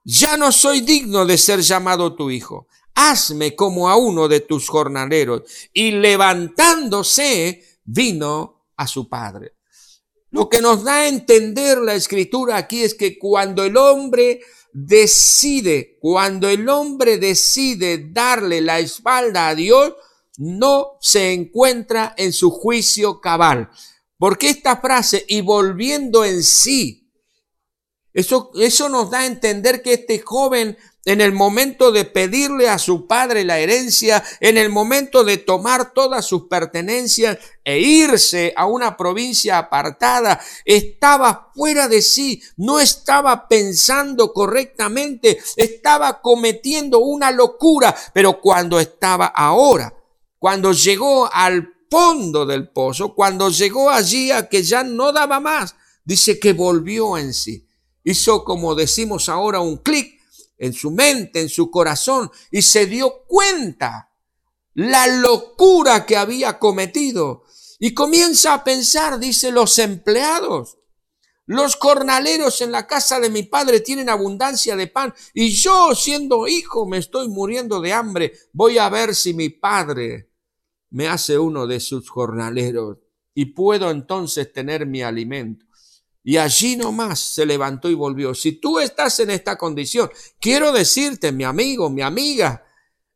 Ya 0.02 0.36
no 0.36 0.50
soy 0.50 0.80
digno 0.80 1.24
de 1.24 1.38
ser 1.38 1.60
llamado 1.60 2.16
tu 2.16 2.32
hijo. 2.32 2.66
Hazme 2.96 3.54
como 3.54 3.88
a 3.88 3.94
uno 3.94 4.26
de 4.26 4.40
tus 4.40 4.68
jornaleros. 4.68 5.42
Y 5.72 5.92
levantándose, 5.92 7.78
vino 7.84 8.66
a 8.76 8.88
su 8.88 9.08
padre. 9.08 9.52
Lo 10.32 10.48
que 10.48 10.60
nos 10.60 10.82
da 10.82 10.96
a 10.96 11.06
entender 11.06 11.78
la 11.78 11.94
escritura 11.94 12.56
aquí 12.56 12.82
es 12.82 12.96
que 12.96 13.20
cuando 13.20 13.62
el 13.62 13.76
hombre 13.76 14.40
decide, 14.74 15.96
cuando 16.00 16.48
el 16.48 16.68
hombre 16.68 17.16
decide 17.16 18.10
darle 18.10 18.60
la 18.60 18.80
espalda 18.80 19.48
a 19.48 19.54
Dios, 19.54 19.94
no 20.36 20.98
se 21.00 21.32
encuentra 21.32 22.12
en 22.18 22.32
su 22.32 22.50
juicio 22.50 23.20
cabal. 23.20 23.70
Porque 24.18 24.50
esta 24.50 24.78
frase, 24.78 25.24
y 25.28 25.42
volviendo 25.42 26.24
en 26.24 26.42
sí, 26.42 27.08
eso, 28.12 28.50
eso 28.56 28.88
nos 28.88 29.10
da 29.10 29.20
a 29.20 29.26
entender 29.26 29.80
que 29.80 29.94
este 29.94 30.18
joven 30.18 30.76
en 31.04 31.20
el 31.20 31.32
momento 31.32 31.92
de 31.92 32.04
pedirle 32.04 32.68
a 32.68 32.78
su 32.78 33.06
padre 33.06 33.44
la 33.44 33.58
herencia, 33.58 34.24
en 34.40 34.56
el 34.56 34.70
momento 34.70 35.22
de 35.22 35.36
tomar 35.36 35.92
todas 35.92 36.24
sus 36.24 36.44
pertenencias 36.44 37.38
e 37.62 37.78
irse 37.78 38.52
a 38.56 38.66
una 38.66 38.96
provincia 38.96 39.58
apartada, 39.58 40.40
estaba 40.64 41.50
fuera 41.54 41.88
de 41.88 42.00
sí, 42.00 42.42
no 42.56 42.80
estaba 42.80 43.48
pensando 43.48 44.32
correctamente, 44.32 45.38
estaba 45.56 46.20
cometiendo 46.22 47.00
una 47.00 47.30
locura, 47.30 47.94
pero 48.12 48.40
cuando 48.40 48.80
estaba 48.80 49.26
ahora, 49.26 49.94
cuando 50.38 50.72
llegó 50.72 51.30
al 51.32 51.74
fondo 51.90 52.46
del 52.46 52.68
pozo, 52.68 53.14
cuando 53.14 53.50
llegó 53.50 53.90
allí 53.90 54.30
a 54.30 54.48
que 54.48 54.62
ya 54.62 54.82
no 54.82 55.12
daba 55.12 55.38
más, 55.38 55.76
dice 56.04 56.38
que 56.38 56.52
volvió 56.52 57.16
en 57.18 57.34
sí. 57.34 57.66
Hizo, 58.02 58.44
como 58.44 58.74
decimos 58.74 59.28
ahora, 59.28 59.60
un 59.60 59.78
clic 59.78 60.20
en 60.58 60.72
su 60.72 60.90
mente, 60.90 61.40
en 61.40 61.48
su 61.48 61.70
corazón, 61.70 62.30
y 62.50 62.62
se 62.62 62.86
dio 62.86 63.24
cuenta 63.26 64.10
la 64.74 65.06
locura 65.06 66.04
que 66.06 66.16
había 66.16 66.58
cometido. 66.58 67.44
Y 67.78 67.92
comienza 67.94 68.54
a 68.54 68.64
pensar, 68.64 69.18
dice, 69.18 69.50
los 69.50 69.78
empleados, 69.78 70.78
los 71.46 71.76
jornaleros 71.76 72.60
en 72.62 72.72
la 72.72 72.86
casa 72.86 73.20
de 73.20 73.28
mi 73.28 73.42
padre 73.42 73.80
tienen 73.80 74.08
abundancia 74.08 74.76
de 74.76 74.86
pan 74.86 75.12
y 75.34 75.50
yo 75.50 75.94
siendo 75.94 76.48
hijo 76.48 76.86
me 76.86 76.98
estoy 76.98 77.28
muriendo 77.28 77.80
de 77.80 77.92
hambre. 77.92 78.32
Voy 78.52 78.78
a 78.78 78.88
ver 78.88 79.14
si 79.14 79.34
mi 79.34 79.50
padre 79.50 80.30
me 80.90 81.06
hace 81.06 81.38
uno 81.38 81.66
de 81.66 81.80
sus 81.80 82.08
jornaleros 82.08 82.98
y 83.34 83.46
puedo 83.46 83.90
entonces 83.90 84.52
tener 84.52 84.86
mi 84.86 85.02
alimento. 85.02 85.66
Y 86.26 86.38
allí 86.38 86.74
nomás 86.74 87.20
se 87.20 87.44
levantó 87.44 87.90
y 87.90 87.94
volvió. 87.94 88.34
Si 88.34 88.52
tú 88.52 88.80
estás 88.80 89.20
en 89.20 89.30
esta 89.30 89.58
condición, 89.58 90.10
quiero 90.40 90.72
decirte, 90.72 91.32
mi 91.32 91.44
amigo, 91.44 91.90
mi 91.90 92.00
amiga, 92.00 92.64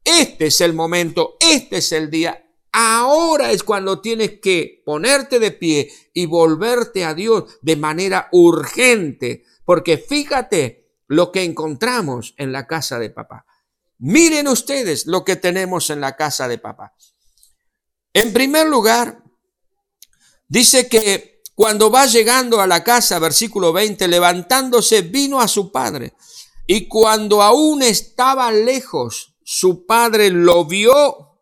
este 0.05 0.47
es 0.47 0.61
el 0.61 0.75
momento, 0.75 1.39
este 1.41 1.79
es 1.79 1.91
el 1.93 2.11
día. 2.11 2.45
Ahora 2.71 3.51
es 3.51 3.63
cuando 3.63 4.03
tienes 4.03 4.41
que 4.43 4.83
ponerte 4.85 5.39
de 5.39 5.53
pie 5.53 5.91
y 6.13 6.27
volverte 6.27 7.07
a 7.07 7.15
Dios 7.15 7.59
de 7.63 7.77
manera 7.77 8.29
urgente. 8.31 9.45
Porque 9.65 9.97
fíjate 9.97 10.93
lo 11.07 11.33
que 11.33 11.45
encontramos 11.45 12.35
en 12.37 12.53
la 12.53 12.67
casa 12.67 12.99
de 12.99 13.09
papá. 13.09 13.47
Miren 13.97 14.49
ustedes 14.49 15.07
lo 15.07 15.25
que 15.25 15.37
tenemos 15.37 15.89
en 15.89 16.03
la 16.03 16.15
casa 16.15 16.47
de 16.47 16.59
papá. 16.59 16.95
En 18.13 18.35
primer 18.35 18.67
lugar, 18.67 19.25
dice 20.47 20.89
que 20.89 21.38
cuando 21.59 21.91
va 21.91 22.07
llegando 22.07 22.61
a 22.61 22.69
la 22.69 22.85
casa, 22.85 23.19
versículo 23.19 23.73
20, 23.73 24.07
levantándose, 24.07 25.03
vino 25.03 25.41
a 25.41 25.49
su 25.49 25.73
padre. 25.73 26.15
Y 26.69 26.87
cuando 26.87 27.43
aún 27.43 27.83
estaba 27.83 28.53
lejos, 28.53 29.35
su 29.43 29.85
padre 29.85 30.31
lo 30.31 30.67
vio. 30.67 31.41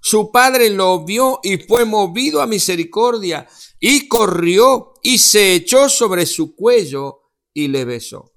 Su 0.00 0.30
padre 0.32 0.70
lo 0.70 1.04
vio 1.04 1.40
y 1.42 1.58
fue 1.58 1.84
movido 1.84 2.40
a 2.40 2.46
misericordia 2.46 3.46
y 3.78 4.08
corrió 4.08 4.94
y 5.02 5.18
se 5.18 5.52
echó 5.52 5.90
sobre 5.90 6.24
su 6.24 6.56
cuello 6.56 7.20
y 7.52 7.68
le 7.68 7.84
besó. 7.84 8.32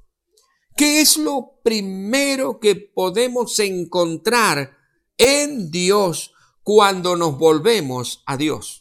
¿Qué 0.76 1.00
es 1.00 1.16
lo 1.16 1.62
primero 1.64 2.60
que 2.60 2.76
podemos 2.76 3.58
encontrar 3.60 4.76
en 5.18 5.72
Dios 5.72 6.34
cuando 6.64 7.16
nos 7.16 7.38
volvemos 7.38 8.24
a 8.26 8.36
Dios? 8.36 8.79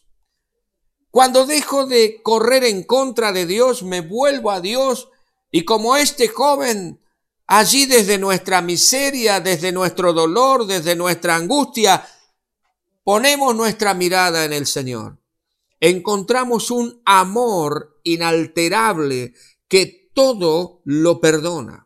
Cuando 1.18 1.46
dejo 1.46 1.84
de 1.84 2.22
correr 2.22 2.62
en 2.62 2.84
contra 2.84 3.32
de 3.32 3.44
Dios, 3.44 3.82
me 3.82 4.02
vuelvo 4.02 4.52
a 4.52 4.60
Dios 4.60 5.08
y 5.50 5.64
como 5.64 5.96
este 5.96 6.28
joven, 6.28 7.00
allí 7.48 7.87
desde 7.87 8.18
nuestra 8.18 8.62
miseria, 8.62 9.40
desde 9.40 9.72
nuestro 9.72 10.12
dolor, 10.12 10.64
desde 10.64 10.94
nuestra 10.94 11.34
angustia, 11.34 12.06
ponemos 13.02 13.52
nuestra 13.56 13.94
mirada 13.94 14.44
en 14.44 14.52
el 14.52 14.64
Señor. 14.64 15.18
Encontramos 15.80 16.70
un 16.70 17.02
amor 17.04 17.98
inalterable 18.04 19.34
que 19.66 20.12
todo 20.14 20.82
lo 20.84 21.20
perdona. 21.20 21.84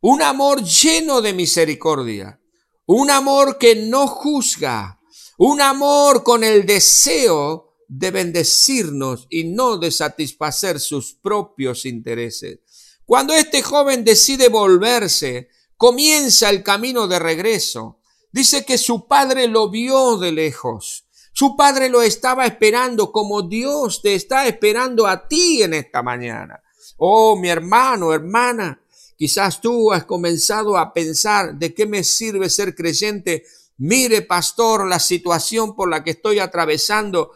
Un 0.00 0.22
amor 0.22 0.62
lleno 0.62 1.20
de 1.20 1.34
misericordia. 1.34 2.40
Un 2.86 3.10
amor 3.10 3.58
que 3.58 3.74
no 3.76 4.06
juzga. 4.06 5.00
Un 5.36 5.60
amor 5.60 6.22
con 6.22 6.44
el 6.44 6.64
deseo 6.64 7.67
de 7.88 8.10
bendecirnos 8.10 9.26
y 9.30 9.44
no 9.44 9.78
de 9.78 9.90
satisfacer 9.90 10.78
sus 10.78 11.14
propios 11.14 11.86
intereses. 11.86 12.60
Cuando 13.04 13.34
este 13.34 13.62
joven 13.62 14.04
decide 14.04 14.48
volverse, 14.48 15.48
comienza 15.76 16.50
el 16.50 16.62
camino 16.62 17.08
de 17.08 17.18
regreso. 17.18 18.00
Dice 18.30 18.66
que 18.66 18.76
su 18.76 19.08
padre 19.08 19.48
lo 19.48 19.70
vio 19.70 20.18
de 20.18 20.32
lejos. 20.32 21.06
Su 21.32 21.56
padre 21.56 21.88
lo 21.88 22.02
estaba 22.02 22.44
esperando 22.44 23.10
como 23.10 23.42
Dios 23.42 24.02
te 24.02 24.14
está 24.14 24.46
esperando 24.46 25.06
a 25.06 25.26
ti 25.26 25.62
en 25.62 25.72
esta 25.72 26.02
mañana. 26.02 26.60
Oh, 26.98 27.36
mi 27.36 27.48
hermano, 27.48 28.12
hermana, 28.12 28.82
quizás 29.16 29.60
tú 29.60 29.92
has 29.92 30.04
comenzado 30.04 30.76
a 30.76 30.92
pensar 30.92 31.54
de 31.54 31.72
qué 31.72 31.86
me 31.86 32.02
sirve 32.02 32.50
ser 32.50 32.74
creyente. 32.74 33.44
Mire, 33.78 34.22
pastor, 34.22 34.88
la 34.88 34.98
situación 34.98 35.76
por 35.76 35.88
la 35.88 36.02
que 36.02 36.10
estoy 36.10 36.40
atravesando. 36.40 37.32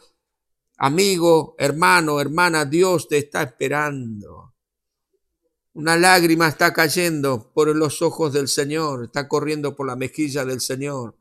Amigo, 0.85 1.55
hermano, 1.59 2.21
hermana, 2.21 2.65
Dios 2.65 3.07
te 3.07 3.19
está 3.19 3.43
esperando. 3.45 4.53
Una 5.75 5.97
lágrima 5.97 6.49
está 6.49 6.73
cayendo 6.73 7.53
por 7.55 7.69
los 7.77 8.03
ojos 8.03 8.33
del 8.33 8.49
Señor, 8.49 9.05
está 9.05 9.29
corriendo 9.29 9.77
por 9.77 9.87
la 9.87 9.95
mejilla 9.95 10.45
del 10.45 10.61
Señor 10.61 11.17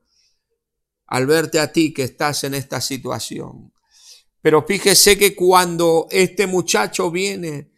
al 1.06 1.27
verte 1.27 1.60
a 1.60 1.72
ti 1.72 1.94
que 1.94 2.01
estás 2.01 2.44
en 2.44 2.56
esta 2.56 2.82
situación. 2.82 3.72
Pero 4.41 4.65
fíjese 4.65 5.15
que 5.15 5.36
cuando 5.36 6.08
este 6.10 6.48
muchacho 6.48 7.12
viene, 7.12 7.72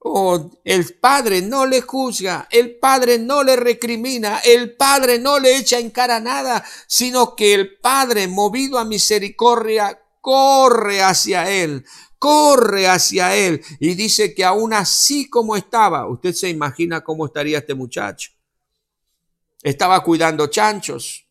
oh, 0.00 0.50
el 0.64 0.94
padre 0.94 1.42
no 1.42 1.64
le 1.64 1.80
juzga, 1.80 2.48
el 2.50 2.76
padre 2.80 3.20
no 3.20 3.44
le 3.44 3.54
recrimina, 3.54 4.40
el 4.40 4.74
padre 4.74 5.20
no 5.20 5.38
le 5.38 5.58
echa 5.58 5.78
en 5.78 5.90
cara 5.90 6.18
nada, 6.18 6.64
sino 6.88 7.36
que 7.36 7.54
el 7.54 7.78
padre, 7.78 8.26
movido 8.26 8.80
a 8.80 8.84
misericordia, 8.84 9.96
corre 10.20 11.02
hacia 11.02 11.50
él, 11.50 11.84
corre 12.18 12.86
hacia 12.86 13.34
él 13.36 13.62
y 13.78 13.94
dice 13.94 14.34
que 14.34 14.44
aún 14.44 14.72
así 14.72 15.28
como 15.28 15.56
estaba, 15.56 16.08
usted 16.08 16.34
se 16.34 16.48
imagina 16.48 17.02
cómo 17.02 17.26
estaría 17.26 17.58
este 17.58 17.74
muchacho. 17.74 18.32
Estaba 19.62 20.02
cuidando 20.02 20.46
chanchos, 20.46 21.26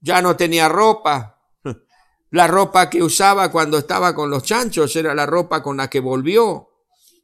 ya 0.00 0.20
no 0.22 0.36
tenía 0.36 0.68
ropa. 0.68 1.40
La 2.30 2.46
ropa 2.46 2.90
que 2.90 3.02
usaba 3.02 3.50
cuando 3.50 3.78
estaba 3.78 4.14
con 4.14 4.28
los 4.28 4.42
chanchos 4.42 4.96
era 4.96 5.14
la 5.14 5.24
ropa 5.24 5.62
con 5.62 5.76
la 5.76 5.88
que 5.88 6.00
volvió. 6.00 6.68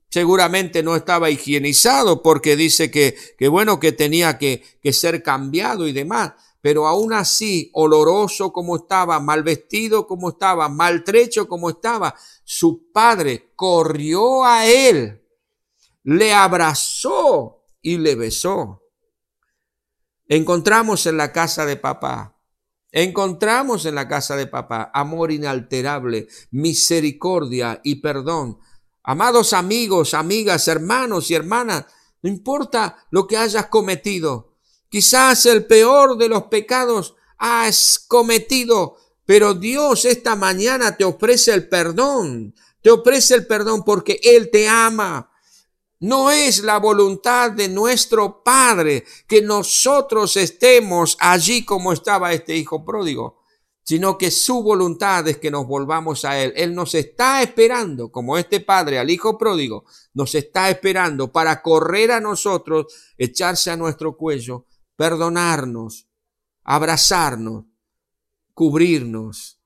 Seguramente 0.08 0.84
no 0.84 0.94
estaba 0.94 1.30
higienizado 1.30 2.22
porque 2.22 2.54
dice 2.54 2.92
que, 2.92 3.16
que 3.36 3.48
bueno, 3.48 3.80
que 3.80 3.90
tenía 3.90 4.38
que, 4.38 4.62
que 4.80 4.92
ser 4.92 5.20
cambiado 5.22 5.88
y 5.88 5.92
demás 5.92 6.34
pero 6.60 6.86
aún 6.86 7.12
así, 7.12 7.70
oloroso 7.72 8.52
como 8.52 8.76
estaba, 8.76 9.18
mal 9.18 9.42
vestido 9.42 10.06
como 10.06 10.30
estaba, 10.30 10.68
maltrecho 10.68 11.48
como 11.48 11.70
estaba, 11.70 12.14
su 12.44 12.90
padre 12.92 13.52
corrió 13.56 14.44
a 14.44 14.66
él, 14.66 15.22
le 16.02 16.32
abrazó 16.32 17.64
y 17.80 17.96
le 17.96 18.14
besó. 18.14 18.82
Encontramos 20.28 21.06
en 21.06 21.16
la 21.16 21.32
casa 21.32 21.64
de 21.64 21.76
papá, 21.76 22.38
encontramos 22.92 23.86
en 23.86 23.94
la 23.94 24.06
casa 24.06 24.36
de 24.36 24.46
papá 24.46 24.90
amor 24.92 25.32
inalterable, 25.32 26.28
misericordia 26.50 27.80
y 27.82 27.96
perdón. 27.96 28.58
Amados 29.02 29.54
amigos, 29.54 30.12
amigas, 30.12 30.68
hermanos 30.68 31.30
y 31.30 31.34
hermanas, 31.34 31.86
no 32.22 32.28
importa 32.28 32.98
lo 33.10 33.26
que 33.26 33.38
hayas 33.38 33.66
cometido, 33.66 34.49
Quizás 34.90 35.46
el 35.46 35.66
peor 35.66 36.18
de 36.18 36.28
los 36.28 36.44
pecados 36.44 37.14
has 37.38 38.04
cometido, 38.08 38.96
pero 39.24 39.54
Dios 39.54 40.04
esta 40.04 40.34
mañana 40.34 40.96
te 40.96 41.04
ofrece 41.04 41.54
el 41.54 41.68
perdón. 41.68 42.56
Te 42.82 42.90
ofrece 42.90 43.36
el 43.36 43.46
perdón 43.46 43.84
porque 43.84 44.18
Él 44.20 44.50
te 44.50 44.68
ama. 44.68 45.30
No 46.00 46.32
es 46.32 46.64
la 46.64 46.78
voluntad 46.78 47.52
de 47.52 47.68
nuestro 47.68 48.42
Padre 48.42 49.04
que 49.28 49.40
nosotros 49.42 50.36
estemos 50.36 51.16
allí 51.20 51.64
como 51.64 51.92
estaba 51.92 52.32
este 52.32 52.56
hijo 52.56 52.84
pródigo, 52.84 53.44
sino 53.84 54.18
que 54.18 54.32
su 54.32 54.60
voluntad 54.60 55.28
es 55.28 55.38
que 55.38 55.52
nos 55.52 55.68
volvamos 55.68 56.24
a 56.24 56.36
Él. 56.42 56.52
Él 56.56 56.74
nos 56.74 56.96
está 56.96 57.42
esperando, 57.42 58.10
como 58.10 58.36
este 58.36 58.58
Padre 58.58 58.98
al 58.98 59.08
hijo 59.08 59.38
pródigo, 59.38 59.84
nos 60.14 60.34
está 60.34 60.68
esperando 60.68 61.30
para 61.30 61.62
correr 61.62 62.10
a 62.10 62.20
nosotros, 62.20 62.86
echarse 63.16 63.70
a 63.70 63.76
nuestro 63.76 64.16
cuello 64.16 64.66
perdonarnos, 65.00 66.08
abrazarnos, 66.62 67.64
cubrirnos, 68.52 69.58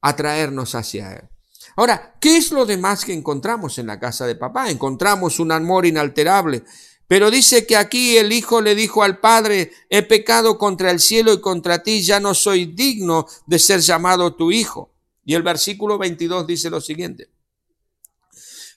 atraernos 0.00 0.74
hacia 0.74 1.12
Él. 1.12 1.28
Ahora, 1.76 2.16
¿qué 2.20 2.36
es 2.36 2.50
lo 2.50 2.66
demás 2.66 3.04
que 3.04 3.12
encontramos 3.12 3.78
en 3.78 3.86
la 3.86 4.00
casa 4.00 4.26
de 4.26 4.34
papá? 4.34 4.70
Encontramos 4.70 5.38
un 5.38 5.52
amor 5.52 5.86
inalterable, 5.86 6.64
pero 7.06 7.30
dice 7.30 7.64
que 7.64 7.76
aquí 7.76 8.16
el 8.16 8.32
hijo 8.32 8.60
le 8.60 8.74
dijo 8.74 9.04
al 9.04 9.20
padre, 9.20 9.70
he 9.88 10.02
pecado 10.02 10.58
contra 10.58 10.90
el 10.90 10.98
cielo 10.98 11.32
y 11.32 11.40
contra 11.40 11.84
ti, 11.84 12.02
ya 12.02 12.18
no 12.18 12.34
soy 12.34 12.66
digno 12.66 13.28
de 13.46 13.60
ser 13.60 13.78
llamado 13.78 14.34
tu 14.34 14.50
hijo. 14.50 14.92
Y 15.24 15.34
el 15.34 15.44
versículo 15.44 15.96
22 15.96 16.44
dice 16.44 16.70
lo 16.70 16.80
siguiente. 16.80 17.30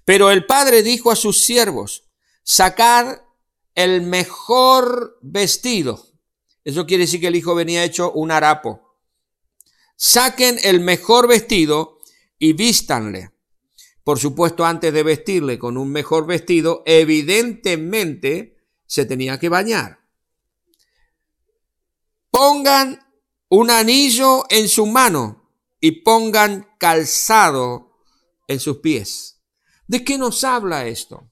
Pero 0.05 0.29
el 0.29 0.45
padre 0.45 0.83
dijo 0.83 1.09
a 1.09 1.15
sus 1.15 1.41
siervos, 1.41 2.03
sacad 2.43 3.24
el 3.75 4.01
mejor 4.01 5.19
vestido. 5.21 6.07
Eso 6.63 6.85
quiere 6.85 7.03
decir 7.03 7.19
que 7.19 7.27
el 7.27 7.35
hijo 7.35 7.53
venía 7.53 7.83
hecho 7.83 8.11
un 8.11 8.31
harapo. 8.31 8.81
Saquen 9.97 10.57
el 10.63 10.79
mejor 10.79 11.27
vestido 11.27 11.99
y 12.39 12.53
vístanle. 12.53 13.31
Por 14.03 14.19
supuesto, 14.19 14.65
antes 14.65 14.93
de 14.93 15.03
vestirle 15.03 15.59
con 15.59 15.77
un 15.77 15.91
mejor 15.91 16.25
vestido, 16.25 16.83
evidentemente 16.85 18.57
se 18.85 19.05
tenía 19.05 19.39
que 19.39 19.49
bañar. 19.49 19.99
Pongan 22.29 22.99
un 23.49 23.69
anillo 23.69 24.43
en 24.49 24.67
su 24.67 24.85
mano 24.85 25.49
y 25.79 26.03
pongan 26.03 26.67
calzado 26.77 27.97
en 28.47 28.59
sus 28.59 28.77
pies. 28.77 29.41
¿De 29.87 30.03
qué 30.03 30.17
nos 30.17 30.43
habla 30.43 30.87
esto? 30.87 31.31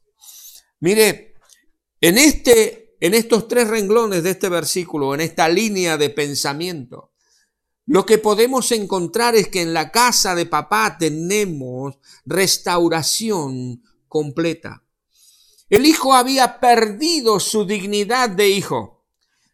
Mire, 0.79 1.32
en, 2.03 2.17
este, 2.17 2.97
en 2.99 3.13
estos 3.13 3.47
tres 3.47 3.69
renglones 3.69 4.23
de 4.23 4.31
este 4.31 4.49
versículo, 4.49 5.13
en 5.13 5.21
esta 5.21 5.47
línea 5.47 5.95
de 5.95 6.09
pensamiento, 6.09 7.13
lo 7.85 8.05
que 8.05 8.17
podemos 8.17 8.73
encontrar 8.73 9.35
es 9.35 9.47
que 9.47 9.61
en 9.61 9.73
la 9.73 9.89
casa 9.89 10.35
de 10.35 10.45
papá 10.45 10.97
tenemos 10.99 11.95
restauración 12.25 13.83
completa. 14.09 14.83
El 15.69 15.85
hijo 15.85 16.13
había 16.13 16.59
perdido 16.59 17.39
su 17.39 17.63
dignidad 17.63 18.29
de 18.29 18.49
hijo. 18.49 19.05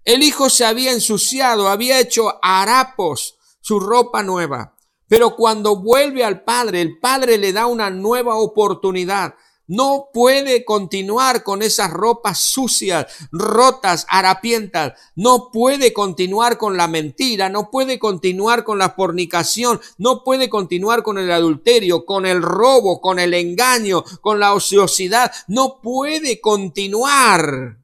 El 0.03 0.23
hijo 0.23 0.49
se 0.49 0.65
había 0.65 0.91
ensuciado, 0.91 1.69
había 1.69 1.99
hecho 1.99 2.39
harapos 2.41 3.37
su 3.61 3.79
ropa 3.79 4.23
nueva. 4.23 4.75
Pero 5.07 5.35
cuando 5.35 5.75
vuelve 5.75 6.23
al 6.23 6.43
padre, 6.43 6.81
el 6.81 6.97
padre 6.97 7.37
le 7.37 7.53
da 7.53 7.67
una 7.67 7.91
nueva 7.91 8.37
oportunidad 8.37 9.35
no 9.69 10.09
puede 10.11 10.65
continuar 10.65 11.43
con 11.43 11.61
esas 11.61 11.91
ropas 11.91 12.39
sucias, 12.39 13.05
rotas, 13.31 14.07
harapientas. 14.09 14.93
No 15.15 15.51
puede 15.51 15.93
continuar 15.93 16.57
con 16.57 16.75
la 16.75 16.87
mentira, 16.87 17.49
no 17.49 17.69
puede 17.69 17.99
continuar 17.99 18.63
con 18.63 18.79
la 18.79 18.89
fornicación, 18.89 19.79
no 19.99 20.23
puede 20.23 20.49
continuar 20.49 21.03
con 21.03 21.19
el 21.19 21.31
adulterio, 21.31 22.03
con 22.03 22.25
el 22.25 22.41
robo, 22.41 22.99
con 22.99 23.19
el 23.19 23.35
engaño, 23.35 24.03
con 24.21 24.39
la 24.39 24.55
ociosidad. 24.55 25.31
No 25.47 25.79
puede 25.83 26.41
continuar 26.41 27.77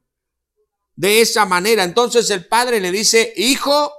de 0.95 1.21
esa 1.21 1.45
manera. 1.45 1.83
Entonces 1.83 2.31
el 2.31 2.47
padre 2.47 2.79
le 2.79 2.91
dice, 2.91 3.31
hijo, 3.37 3.91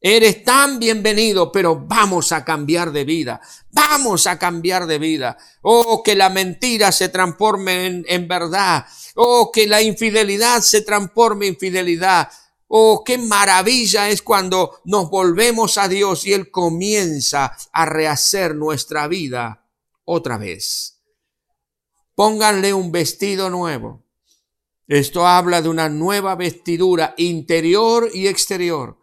Eres 0.00 0.44
tan 0.44 0.78
bienvenido, 0.78 1.50
pero 1.50 1.74
vamos 1.74 2.30
a 2.30 2.44
cambiar 2.44 2.92
de 2.92 3.04
vida. 3.04 3.40
Vamos 3.72 4.28
a 4.28 4.38
cambiar 4.38 4.86
de 4.86 4.98
vida. 4.98 5.36
Oh, 5.62 6.02
que 6.04 6.14
la 6.14 6.28
mentira 6.28 6.92
se 6.92 7.08
transforme 7.08 8.04
en, 8.06 8.28
verdad. 8.28 8.86
Oh, 9.16 9.50
que 9.50 9.66
la 9.66 9.82
infidelidad 9.82 10.60
se 10.60 10.82
transforme 10.82 11.48
en 11.48 11.56
fidelidad. 11.56 12.28
Oh, 12.68 13.02
qué 13.04 13.18
maravilla 13.18 14.08
es 14.08 14.22
cuando 14.22 14.80
nos 14.84 15.10
volvemos 15.10 15.78
a 15.78 15.88
Dios 15.88 16.24
y 16.26 16.32
Él 16.32 16.52
comienza 16.52 17.56
a 17.72 17.84
rehacer 17.84 18.54
nuestra 18.54 19.08
vida 19.08 19.66
otra 20.04 20.38
vez. 20.38 21.00
Pónganle 22.14 22.72
un 22.72 22.92
vestido 22.92 23.50
nuevo. 23.50 24.04
Esto 24.86 25.26
habla 25.26 25.60
de 25.60 25.68
una 25.68 25.88
nueva 25.88 26.36
vestidura 26.36 27.14
interior 27.16 28.08
y 28.14 28.28
exterior. 28.28 28.97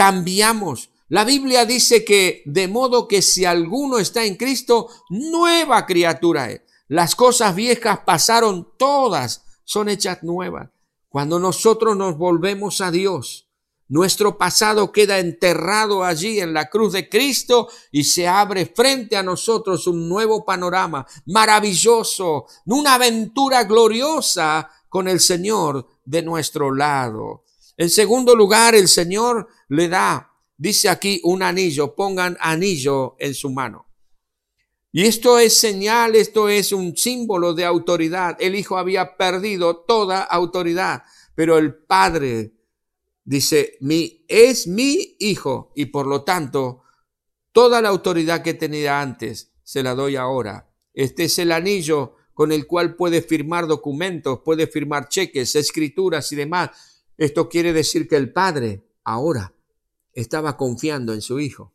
Cambiamos. 0.00 0.88
La 1.10 1.24
Biblia 1.24 1.66
dice 1.66 2.06
que 2.06 2.40
de 2.46 2.68
modo 2.68 3.06
que 3.06 3.20
si 3.20 3.44
alguno 3.44 3.98
está 3.98 4.24
en 4.24 4.36
Cristo, 4.36 4.88
nueva 5.10 5.84
criatura 5.84 6.50
es. 6.50 6.62
Las 6.88 7.14
cosas 7.14 7.54
viejas 7.54 7.98
pasaron 8.06 8.66
todas, 8.78 9.44
son 9.62 9.90
hechas 9.90 10.22
nuevas. 10.22 10.70
Cuando 11.10 11.38
nosotros 11.38 11.98
nos 11.98 12.16
volvemos 12.16 12.80
a 12.80 12.90
Dios, 12.90 13.50
nuestro 13.88 14.38
pasado 14.38 14.90
queda 14.90 15.18
enterrado 15.18 16.02
allí 16.02 16.40
en 16.40 16.54
la 16.54 16.70
cruz 16.70 16.94
de 16.94 17.10
Cristo 17.10 17.68
y 17.92 18.04
se 18.04 18.26
abre 18.26 18.64
frente 18.64 19.18
a 19.18 19.22
nosotros 19.22 19.86
un 19.86 20.08
nuevo 20.08 20.46
panorama 20.46 21.06
maravilloso, 21.26 22.46
una 22.64 22.94
aventura 22.94 23.64
gloriosa 23.64 24.66
con 24.88 25.08
el 25.08 25.20
Señor 25.20 25.86
de 26.06 26.22
nuestro 26.22 26.74
lado. 26.74 27.44
En 27.80 27.88
segundo 27.88 28.36
lugar, 28.36 28.74
el 28.74 28.88
Señor 28.88 29.48
le 29.70 29.88
da, 29.88 30.34
dice 30.58 30.90
aquí, 30.90 31.18
un 31.24 31.42
anillo, 31.42 31.94
pongan 31.94 32.36
anillo 32.38 33.16
en 33.18 33.32
su 33.32 33.48
mano. 33.48 33.86
Y 34.92 35.06
esto 35.06 35.38
es 35.38 35.56
señal, 35.56 36.14
esto 36.14 36.50
es 36.50 36.72
un 36.72 36.94
símbolo 36.94 37.54
de 37.54 37.64
autoridad. 37.64 38.36
El 38.38 38.54
Hijo 38.54 38.76
había 38.76 39.16
perdido 39.16 39.78
toda 39.78 40.20
autoridad, 40.20 41.04
pero 41.34 41.56
el 41.56 41.74
Padre 41.74 42.52
dice, 43.24 43.78
mi, 43.80 44.26
es 44.28 44.66
mi 44.66 45.16
hijo 45.18 45.72
y 45.74 45.86
por 45.86 46.06
lo 46.06 46.22
tanto 46.22 46.82
toda 47.50 47.80
la 47.80 47.88
autoridad 47.88 48.42
que 48.42 48.52
tenía 48.52 49.00
antes 49.00 49.54
se 49.62 49.82
la 49.82 49.94
doy 49.94 50.16
ahora. 50.16 50.70
Este 50.92 51.24
es 51.24 51.38
el 51.38 51.50
anillo 51.50 52.16
con 52.34 52.52
el 52.52 52.66
cual 52.66 52.94
puede 52.94 53.22
firmar 53.22 53.66
documentos, 53.66 54.40
puede 54.44 54.66
firmar 54.66 55.08
cheques, 55.08 55.56
escrituras 55.56 56.30
y 56.32 56.36
demás. 56.36 56.89
Esto 57.20 57.50
quiere 57.50 57.74
decir 57.74 58.08
que 58.08 58.16
el 58.16 58.32
padre 58.32 58.82
ahora 59.04 59.52
estaba 60.14 60.56
confiando 60.56 61.12
en 61.12 61.20
su 61.20 61.38
hijo. 61.38 61.74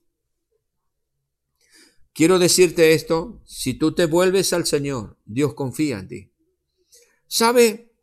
Quiero 2.13 2.39
decirte 2.39 2.95
esto, 2.95 3.43
si 3.45 3.75
tú 3.75 3.93
te 3.93 4.07
vuelves 4.07 4.53
al 4.53 4.65
Señor, 4.65 5.19
Dios 5.23 5.53
confía 5.53 5.99
en 5.99 6.07
ti. 6.07 6.31
¿Sabe? 7.27 7.93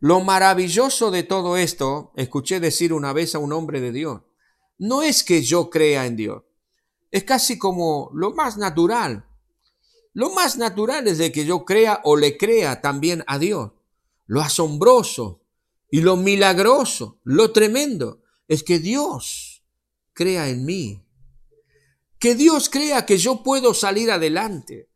Lo 0.00 0.22
maravilloso 0.22 1.12
de 1.12 1.22
todo 1.22 1.56
esto, 1.56 2.12
escuché 2.16 2.58
decir 2.58 2.92
una 2.92 3.12
vez 3.12 3.36
a 3.36 3.38
un 3.38 3.52
hombre 3.52 3.80
de 3.80 3.92
Dios, 3.92 4.22
no 4.78 5.02
es 5.02 5.22
que 5.22 5.40
yo 5.42 5.70
crea 5.70 6.04
en 6.04 6.16
Dios, 6.16 6.42
es 7.12 7.22
casi 7.22 7.58
como 7.58 8.10
lo 8.12 8.32
más 8.32 8.56
natural. 8.56 9.24
Lo 10.14 10.30
más 10.30 10.56
natural 10.58 11.06
es 11.06 11.18
de 11.18 11.30
que 11.30 11.44
yo 11.44 11.64
crea 11.64 12.00
o 12.02 12.16
le 12.16 12.36
crea 12.36 12.80
también 12.80 13.22
a 13.28 13.38
Dios. 13.38 13.70
Lo 14.26 14.40
asombroso 14.40 15.37
y 15.90 16.00
lo 16.00 16.16
milagroso, 16.16 17.18
lo 17.24 17.52
tremendo, 17.52 18.22
es 18.46 18.62
que 18.62 18.78
Dios 18.78 19.62
crea 20.12 20.48
en 20.48 20.64
mí. 20.64 21.02
Que 22.18 22.34
Dios 22.34 22.68
crea 22.68 23.06
que 23.06 23.16
yo 23.18 23.42
puedo 23.42 23.74
salir 23.74 24.10
adelante. 24.10 24.88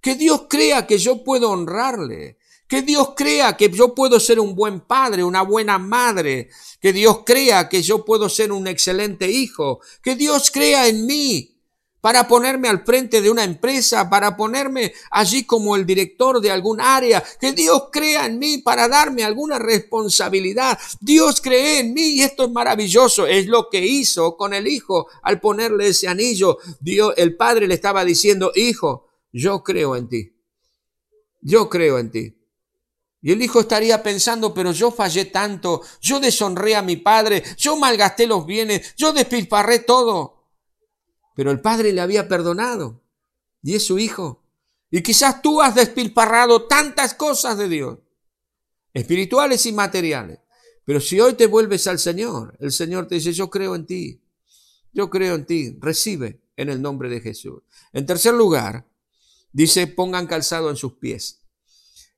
Que 0.00 0.14
Dios 0.14 0.46
crea 0.48 0.86
que 0.86 0.98
yo 0.98 1.22
puedo 1.24 1.50
honrarle 1.50 2.38
que 2.70 2.82
Dios 2.82 3.14
crea 3.16 3.56
que 3.56 3.68
yo 3.68 3.96
puedo 3.96 4.20
ser 4.20 4.38
un 4.38 4.54
buen 4.54 4.78
padre, 4.82 5.24
una 5.24 5.42
buena 5.42 5.76
madre. 5.76 6.50
Que 6.80 6.92
Dios 6.92 7.22
crea 7.26 7.68
que 7.68 7.82
yo 7.82 8.04
puedo 8.04 8.28
ser 8.28 8.52
un 8.52 8.68
excelente 8.68 9.28
hijo. 9.28 9.80
Que 10.00 10.14
Dios 10.14 10.52
crea 10.52 10.86
en 10.86 11.04
mí 11.04 11.59
para 12.00 12.26
ponerme 12.26 12.68
al 12.68 12.84
frente 12.84 13.20
de 13.20 13.30
una 13.30 13.44
empresa, 13.44 14.08
para 14.08 14.36
ponerme 14.36 14.92
allí 15.10 15.44
como 15.44 15.76
el 15.76 15.84
director 15.86 16.40
de 16.40 16.50
algún 16.50 16.80
área. 16.80 17.22
Que 17.40 17.52
Dios 17.52 17.84
crea 17.92 18.26
en 18.26 18.38
mí 18.38 18.58
para 18.58 18.88
darme 18.88 19.24
alguna 19.24 19.58
responsabilidad. 19.58 20.78
Dios 21.00 21.40
cree 21.40 21.80
en 21.80 21.92
mí 21.92 22.14
y 22.14 22.22
esto 22.22 22.44
es 22.44 22.50
maravilloso. 22.50 23.26
Es 23.26 23.46
lo 23.46 23.68
que 23.68 23.84
hizo 23.84 24.36
con 24.36 24.54
el 24.54 24.66
hijo 24.66 25.08
al 25.22 25.40
ponerle 25.40 25.88
ese 25.88 26.08
anillo. 26.08 26.58
Dios, 26.80 27.14
el 27.16 27.36
padre 27.36 27.66
le 27.66 27.74
estaba 27.74 28.04
diciendo, 28.04 28.52
hijo, 28.54 29.08
yo 29.32 29.62
creo 29.62 29.96
en 29.96 30.08
ti. 30.08 30.32
Yo 31.40 31.68
creo 31.68 31.98
en 31.98 32.10
ti. 32.10 32.36
Y 33.22 33.32
el 33.32 33.42
hijo 33.42 33.60
estaría 33.60 34.02
pensando, 34.02 34.54
pero 34.54 34.72
yo 34.72 34.90
fallé 34.90 35.26
tanto, 35.26 35.82
yo 36.00 36.20
deshonré 36.20 36.74
a 36.74 36.80
mi 36.80 36.96
padre, 36.96 37.42
yo 37.58 37.76
malgasté 37.76 38.26
los 38.26 38.46
bienes, 38.46 38.94
yo 38.96 39.12
despilfarré 39.12 39.80
todo. 39.80 40.39
Pero 41.34 41.50
el 41.50 41.60
padre 41.60 41.92
le 41.92 42.00
había 42.00 42.28
perdonado 42.28 43.02
y 43.62 43.74
es 43.74 43.86
su 43.86 43.98
hijo. 43.98 44.44
Y 44.90 45.02
quizás 45.02 45.40
tú 45.42 45.62
has 45.62 45.74
despilfarrado 45.74 46.66
tantas 46.66 47.14
cosas 47.14 47.56
de 47.56 47.68
Dios, 47.68 47.98
espirituales 48.92 49.64
y 49.66 49.72
materiales. 49.72 50.40
Pero 50.84 51.00
si 51.00 51.20
hoy 51.20 51.34
te 51.34 51.46
vuelves 51.46 51.86
al 51.86 51.98
Señor, 51.98 52.56
el 52.58 52.72
Señor 52.72 53.06
te 53.06 53.14
dice, 53.16 53.32
yo 53.32 53.48
creo 53.48 53.76
en 53.76 53.86
ti, 53.86 54.24
yo 54.92 55.08
creo 55.08 55.36
en 55.36 55.46
ti, 55.46 55.76
recibe 55.80 56.42
en 56.56 56.68
el 56.68 56.82
nombre 56.82 57.08
de 57.08 57.20
Jesús. 57.20 57.62
En 57.92 58.06
tercer 58.06 58.34
lugar, 58.34 58.88
dice, 59.52 59.86
pongan 59.86 60.26
calzado 60.26 60.68
en 60.70 60.76
sus 60.76 60.94
pies. 60.94 61.42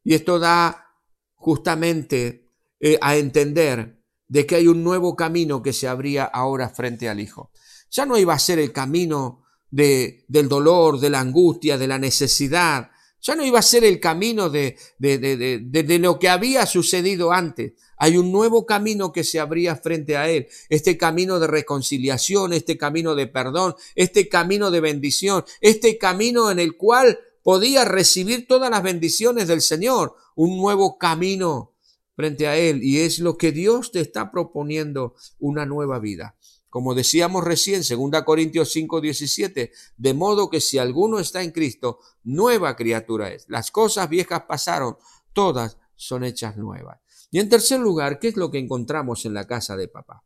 Y 0.03 0.14
esto 0.14 0.38
da 0.38 0.96
justamente 1.35 2.51
eh, 2.81 2.98
a 3.01 3.16
entender 3.16 4.03
de 4.29 4.46
que 4.46 4.57
hay 4.57 4.66
un 4.66 4.83
nuevo 4.83 5.14
camino 5.14 5.62
que 5.62 5.75
se 5.75 5.87
abría 5.87 6.25
ahora 6.25 6.70
frente 6.70 7.09
al 7.09 7.20
Hijo. 7.20 7.53
Ya 7.92 8.07
no 8.07 8.16
iba 8.16 8.33
a 8.33 8.38
ser 8.38 8.59
el 8.59 8.72
camino 8.72 9.44
de, 9.70 10.24
del 10.26 10.48
dolor, 10.48 10.98
de 10.98 11.11
la 11.11 11.20
angustia, 11.20 11.76
de 11.76 11.87
la 11.87 11.98
necesidad. 11.98 12.90
Ya 13.20 13.37
no 13.37 13.44
iba 13.44 13.59
a 13.59 13.62
ser 13.62 13.85
el 13.85 14.00
camino 14.00 14.48
de, 14.48 14.76
de, 14.98 15.18
de, 15.18 15.98
lo 15.98 16.18
que 16.18 16.31
había 16.31 16.64
sucedido 16.64 17.33
antes. 17.33 17.74
Hay 17.98 18.16
un 18.16 18.33
nuevo 18.33 18.64
camino 18.64 19.12
que 19.12 19.24
se 19.24 19.38
abría 19.38 19.76
frente 19.76 20.16
a 20.16 20.28
él. 20.31 20.48
Este 20.70 20.96
camino 20.96 21.38
de 21.38 21.46
reconciliación, 21.46 22.55
este 22.55 22.78
camino 22.78 23.14
de 23.14 23.26
perdón, 23.26 23.74
este 23.94 24.28
camino 24.28 24.70
de 24.70 24.81
bendición, 24.81 25.44
este 25.61 25.98
camino 25.98 26.50
en 26.50 26.59
el 26.59 26.78
cual 26.78 27.20
podía 27.42 27.85
recibir 27.85 28.46
todas 28.48 28.70
las 28.70 28.83
bendiciones 28.83 29.48
del 29.48 29.61
Señor 29.61 30.16
un 30.35 30.57
nuevo 30.57 30.96
camino 30.96 31.74
frente 32.16 32.46
a 32.46 32.57
Él 32.57 32.83
y 32.83 33.00
es 33.00 33.18
lo 33.18 33.37
que 33.37 33.52
Dios 33.52 33.92
te 33.92 34.00
está 34.00 34.31
proponiendo, 34.31 35.14
una 35.38 35.66
nueva 35.66 35.98
vida. 35.98 36.37
Como 36.73 36.95
decíamos 36.95 37.45
recién, 37.45 37.83
2 37.87 38.23
Corintios 38.25 38.73
5, 38.73 39.03
17, 39.03 39.73
de 39.99 40.15
modo 40.15 40.49
que 40.49 40.59
si 40.59 40.79
alguno 40.79 41.19
está 41.19 41.43
en 41.43 41.51
Cristo, 41.51 41.99
nueva 42.25 42.77
criatura 42.77 43.31
es. 43.31 43.45
Las 43.51 43.71
cosas 43.71 44.09
viejas 44.09 44.45
pasaron, 44.49 44.97
todas 45.35 45.77
son 45.97 46.25
hechas 46.25 46.57
nuevas. 46.57 46.99
Y 47.31 47.41
en 47.41 47.51
tercer 47.51 47.79
lugar, 47.79 48.19
¿qué 48.19 48.29
es 48.29 48.39
lo 48.39 48.51
que 48.51 48.59
encontramos 48.59 49.27
en 49.27 49.35
la 49.35 49.47
casa 49.47 49.77
de 49.77 49.89
papá? 49.89 50.25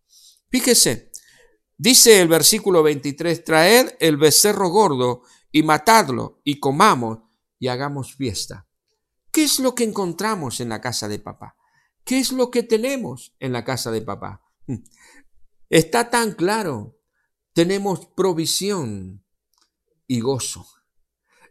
Fíjese, 0.49 1.11
dice 1.77 2.21
el 2.21 2.29
versículo 2.29 2.85
23, 2.85 3.43
traed 3.43 3.97
el 3.99 4.17
becerro 4.17 4.69
gordo 4.69 5.23
y 5.51 5.65
matadlo 5.65 6.43
y 6.45 6.61
comamos 6.61 7.23
y 7.59 7.67
hagamos 7.67 8.15
fiesta. 8.15 8.69
¿Qué 9.33 9.43
es 9.43 9.59
lo 9.59 9.75
que 9.75 9.83
encontramos 9.83 10.61
en 10.61 10.69
la 10.69 10.81
casa 10.81 11.09
de 11.09 11.19
papá? 11.19 11.57
¿Qué 12.05 12.21
es 12.21 12.31
lo 12.31 12.53
que 12.53 12.63
tenemos 12.63 13.35
en 13.41 13.53
la 13.53 13.65
casa 13.65 13.91
de 13.91 14.03
papá? 14.03 14.43
Está 15.71 16.11
tan 16.11 16.33
claro. 16.33 16.97
Tenemos 17.53 18.07
provisión 18.07 19.25
y 20.07 20.21
gozo. 20.21 20.67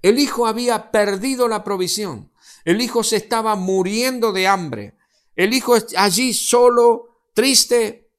El 0.01 0.19
hijo 0.19 0.45
había 0.45 0.91
perdido 0.91 1.47
la 1.47 1.63
provisión. 1.63 2.31
El 2.63 2.81
hijo 2.81 3.03
se 3.03 3.17
estaba 3.17 3.55
muriendo 3.55 4.31
de 4.31 4.47
hambre. 4.47 4.97
El 5.35 5.53
hijo 5.53 5.75
allí 5.97 6.33
solo, 6.33 7.09
triste, 7.33 8.11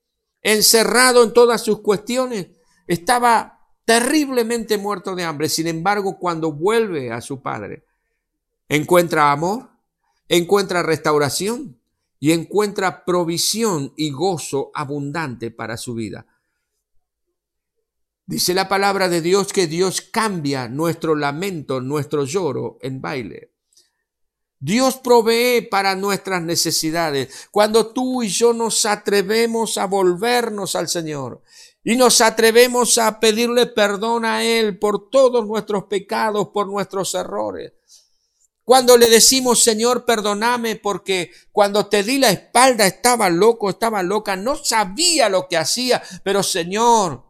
encerrado 0.43 1.23
en 1.23 1.33
todas 1.33 1.63
sus 1.63 1.81
cuestiones. 1.81 2.49
Estaba 2.87 3.61
terriblemente 3.85 4.79
muerto 4.79 5.15
de 5.15 5.25
hambre. 5.25 5.49
Sin 5.49 5.67
embargo, 5.67 6.19
cuando 6.19 6.53
vuelve 6.53 7.13
a 7.13 7.21
su 7.21 7.41
padre, 7.41 7.85
encuentra 8.69 9.33
amor, 9.33 9.71
encuentra 10.29 10.83
restauración 10.83 11.81
y 12.19 12.33
encuentra 12.33 13.05
provisión 13.05 13.93
y 13.97 14.11
gozo 14.11 14.71
abundante 14.75 15.51
para 15.51 15.77
su 15.77 15.95
vida. 15.95 16.27
Dice 18.25 18.55
la 18.55 18.69
palabra 18.69 19.09
de 19.09 19.21
Dios 19.21 19.53
que 19.53 19.67
Dios 19.67 20.01
cambia 20.01 20.69
nuestro 20.69 21.15
lamento, 21.15 21.81
nuestro 21.81 22.25
lloro 22.25 22.79
en 22.83 23.01
baile. 23.01 23.53
Dios 24.59 24.97
provee 24.97 25.61
para 25.71 25.95
nuestras 25.95 26.43
necesidades. 26.43 27.49
Cuando 27.53 27.89
tú 27.89 28.23
y 28.23 28.29
yo 28.29 28.53
nos 28.53 28.87
atrevemos 28.87 29.79
a 29.79 29.87
volvernos 29.87 30.75
al 30.75 30.89
Señor 30.89 31.43
y 31.85 31.95
nos 31.95 32.21
atrevemos 32.21 32.99
a 32.99 33.21
pedirle 33.21 33.67
perdón 33.67 34.25
a 34.25 34.43
Él 34.43 34.79
por 34.79 35.09
todos 35.09 35.47
nuestros 35.47 35.85
pecados, 35.85 36.49
por 36.49 36.67
nuestros 36.67 37.15
errores, 37.15 37.75
cuando 38.67 38.97
le 38.97 39.09
decimos, 39.09 39.63
Señor, 39.63 40.05
perdóname 40.05 40.75
porque 40.75 41.31
cuando 41.53 41.87
te 41.87 42.03
di 42.03 42.19
la 42.19 42.31
espalda 42.31 42.85
estaba 42.85 43.31
loco, 43.31 43.71
estaba 43.71 44.03
loca, 44.03 44.35
no 44.35 44.57
sabía 44.57 45.29
lo 45.29 45.47
que 45.47 45.57
hacía, 45.57 46.03
pero 46.25 46.43
Señor, 46.43 47.23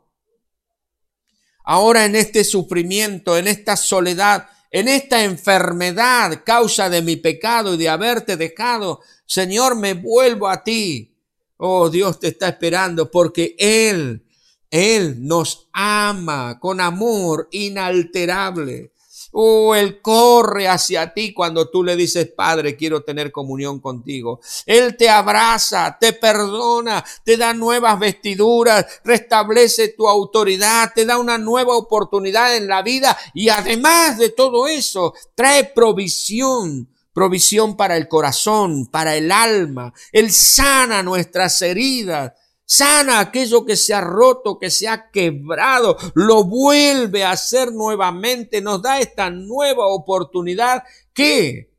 ahora 1.62 2.06
en 2.06 2.16
este 2.16 2.42
sufrimiento, 2.42 3.36
en 3.36 3.48
esta 3.48 3.76
soledad, 3.76 4.48
en 4.70 4.88
esta 4.88 5.24
enfermedad, 5.24 6.42
causa 6.42 6.88
de 6.88 7.02
mi 7.02 7.16
pecado 7.16 7.74
y 7.74 7.76
de 7.76 7.90
haberte 7.90 8.38
dejado, 8.38 9.02
Señor, 9.26 9.76
me 9.76 9.92
vuelvo 9.92 10.48
a 10.48 10.64
ti. 10.64 11.18
Oh, 11.58 11.90
Dios 11.90 12.18
te 12.18 12.28
está 12.28 12.48
esperando 12.48 13.10
porque 13.10 13.54
Él, 13.58 14.26
Él 14.70 15.16
nos 15.18 15.68
ama 15.74 16.58
con 16.58 16.80
amor 16.80 17.46
inalterable. 17.52 18.94
Oh, 19.38 19.74
Él 19.74 20.00
corre 20.00 20.66
hacia 20.66 21.12
ti 21.12 21.34
cuando 21.34 21.68
tú 21.68 21.84
le 21.84 21.94
dices, 21.94 22.26
Padre, 22.34 22.74
quiero 22.74 23.02
tener 23.02 23.30
comunión 23.30 23.80
contigo. 23.80 24.40
Él 24.64 24.96
te 24.96 25.10
abraza, 25.10 25.98
te 26.00 26.14
perdona, 26.14 27.04
te 27.22 27.36
da 27.36 27.52
nuevas 27.52 27.98
vestiduras, 27.98 28.86
restablece 29.04 29.88
tu 29.88 30.08
autoridad, 30.08 30.90
te 30.94 31.04
da 31.04 31.18
una 31.18 31.36
nueva 31.36 31.76
oportunidad 31.76 32.56
en 32.56 32.66
la 32.66 32.80
vida 32.80 33.14
y 33.34 33.50
además 33.50 34.16
de 34.16 34.30
todo 34.30 34.68
eso, 34.68 35.12
trae 35.34 35.64
provisión 35.64 36.88
provisión 37.12 37.76
para 37.76 37.96
el 37.96 38.08
corazón, 38.08 38.86
para 38.86 39.16
el 39.16 39.32
alma. 39.32 39.92
Él 40.12 40.30
sana 40.32 41.02
nuestras 41.02 41.60
heridas 41.62 42.32
sana 42.66 43.20
aquello 43.20 43.64
que 43.64 43.76
se 43.76 43.94
ha 43.94 44.00
roto, 44.00 44.58
que 44.58 44.70
se 44.70 44.88
ha 44.88 45.10
quebrado, 45.10 45.96
lo 46.14 46.44
vuelve 46.44 47.24
a 47.24 47.30
hacer 47.30 47.72
nuevamente, 47.72 48.60
nos 48.60 48.82
da 48.82 48.98
esta 48.98 49.30
nueva 49.30 49.86
oportunidad 49.86 50.82
que 51.14 51.72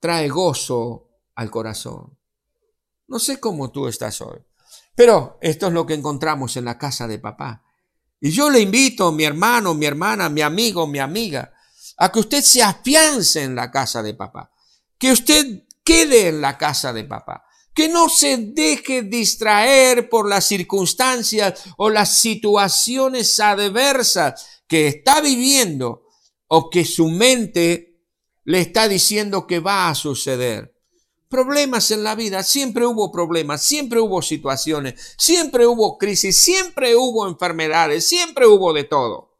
trae 0.00 0.28
gozo 0.28 1.10
al 1.34 1.50
corazón. 1.50 2.18
No 3.06 3.18
sé 3.18 3.38
cómo 3.38 3.70
tú 3.70 3.86
estás 3.86 4.20
hoy, 4.22 4.38
pero 4.96 5.38
esto 5.42 5.66
es 5.66 5.72
lo 5.72 5.86
que 5.86 5.94
encontramos 5.94 6.56
en 6.56 6.64
la 6.64 6.78
casa 6.78 7.06
de 7.06 7.18
papá. 7.18 7.62
Y 8.18 8.30
yo 8.30 8.50
le 8.50 8.60
invito, 8.60 9.12
mi 9.12 9.24
hermano, 9.24 9.74
mi 9.74 9.84
hermana, 9.84 10.30
mi 10.30 10.40
amigo, 10.40 10.86
mi 10.86 10.98
amiga, 10.98 11.52
a 11.98 12.10
que 12.10 12.18
usted 12.18 12.42
se 12.42 12.62
afiance 12.62 13.42
en 13.42 13.54
la 13.54 13.70
casa 13.70 14.02
de 14.02 14.14
papá, 14.14 14.50
que 14.98 15.12
usted 15.12 15.64
quede 15.84 16.28
en 16.28 16.40
la 16.40 16.56
casa 16.56 16.94
de 16.94 17.04
papá 17.04 17.45
que 17.76 17.90
no 17.90 18.08
se 18.08 18.38
deje 18.38 19.02
distraer 19.02 20.08
por 20.08 20.26
las 20.26 20.46
circunstancias 20.46 21.62
o 21.76 21.90
las 21.90 22.16
situaciones 22.16 23.38
adversas 23.38 24.62
que 24.66 24.88
está 24.88 25.20
viviendo 25.20 26.06
o 26.48 26.70
que 26.70 26.86
su 26.86 27.08
mente 27.08 28.00
le 28.44 28.60
está 28.60 28.88
diciendo 28.88 29.46
que 29.46 29.60
va 29.60 29.90
a 29.90 29.94
suceder. 29.94 30.74
Problemas 31.28 31.90
en 31.90 32.02
la 32.02 32.14
vida, 32.14 32.42
siempre 32.42 32.86
hubo 32.86 33.12
problemas, 33.12 33.62
siempre 33.62 34.00
hubo 34.00 34.22
situaciones, 34.22 35.14
siempre 35.18 35.66
hubo 35.66 35.98
crisis, 35.98 36.34
siempre 36.38 36.96
hubo 36.96 37.28
enfermedades, 37.28 38.08
siempre 38.08 38.46
hubo 38.46 38.72
de 38.72 38.84
todo. 38.84 39.35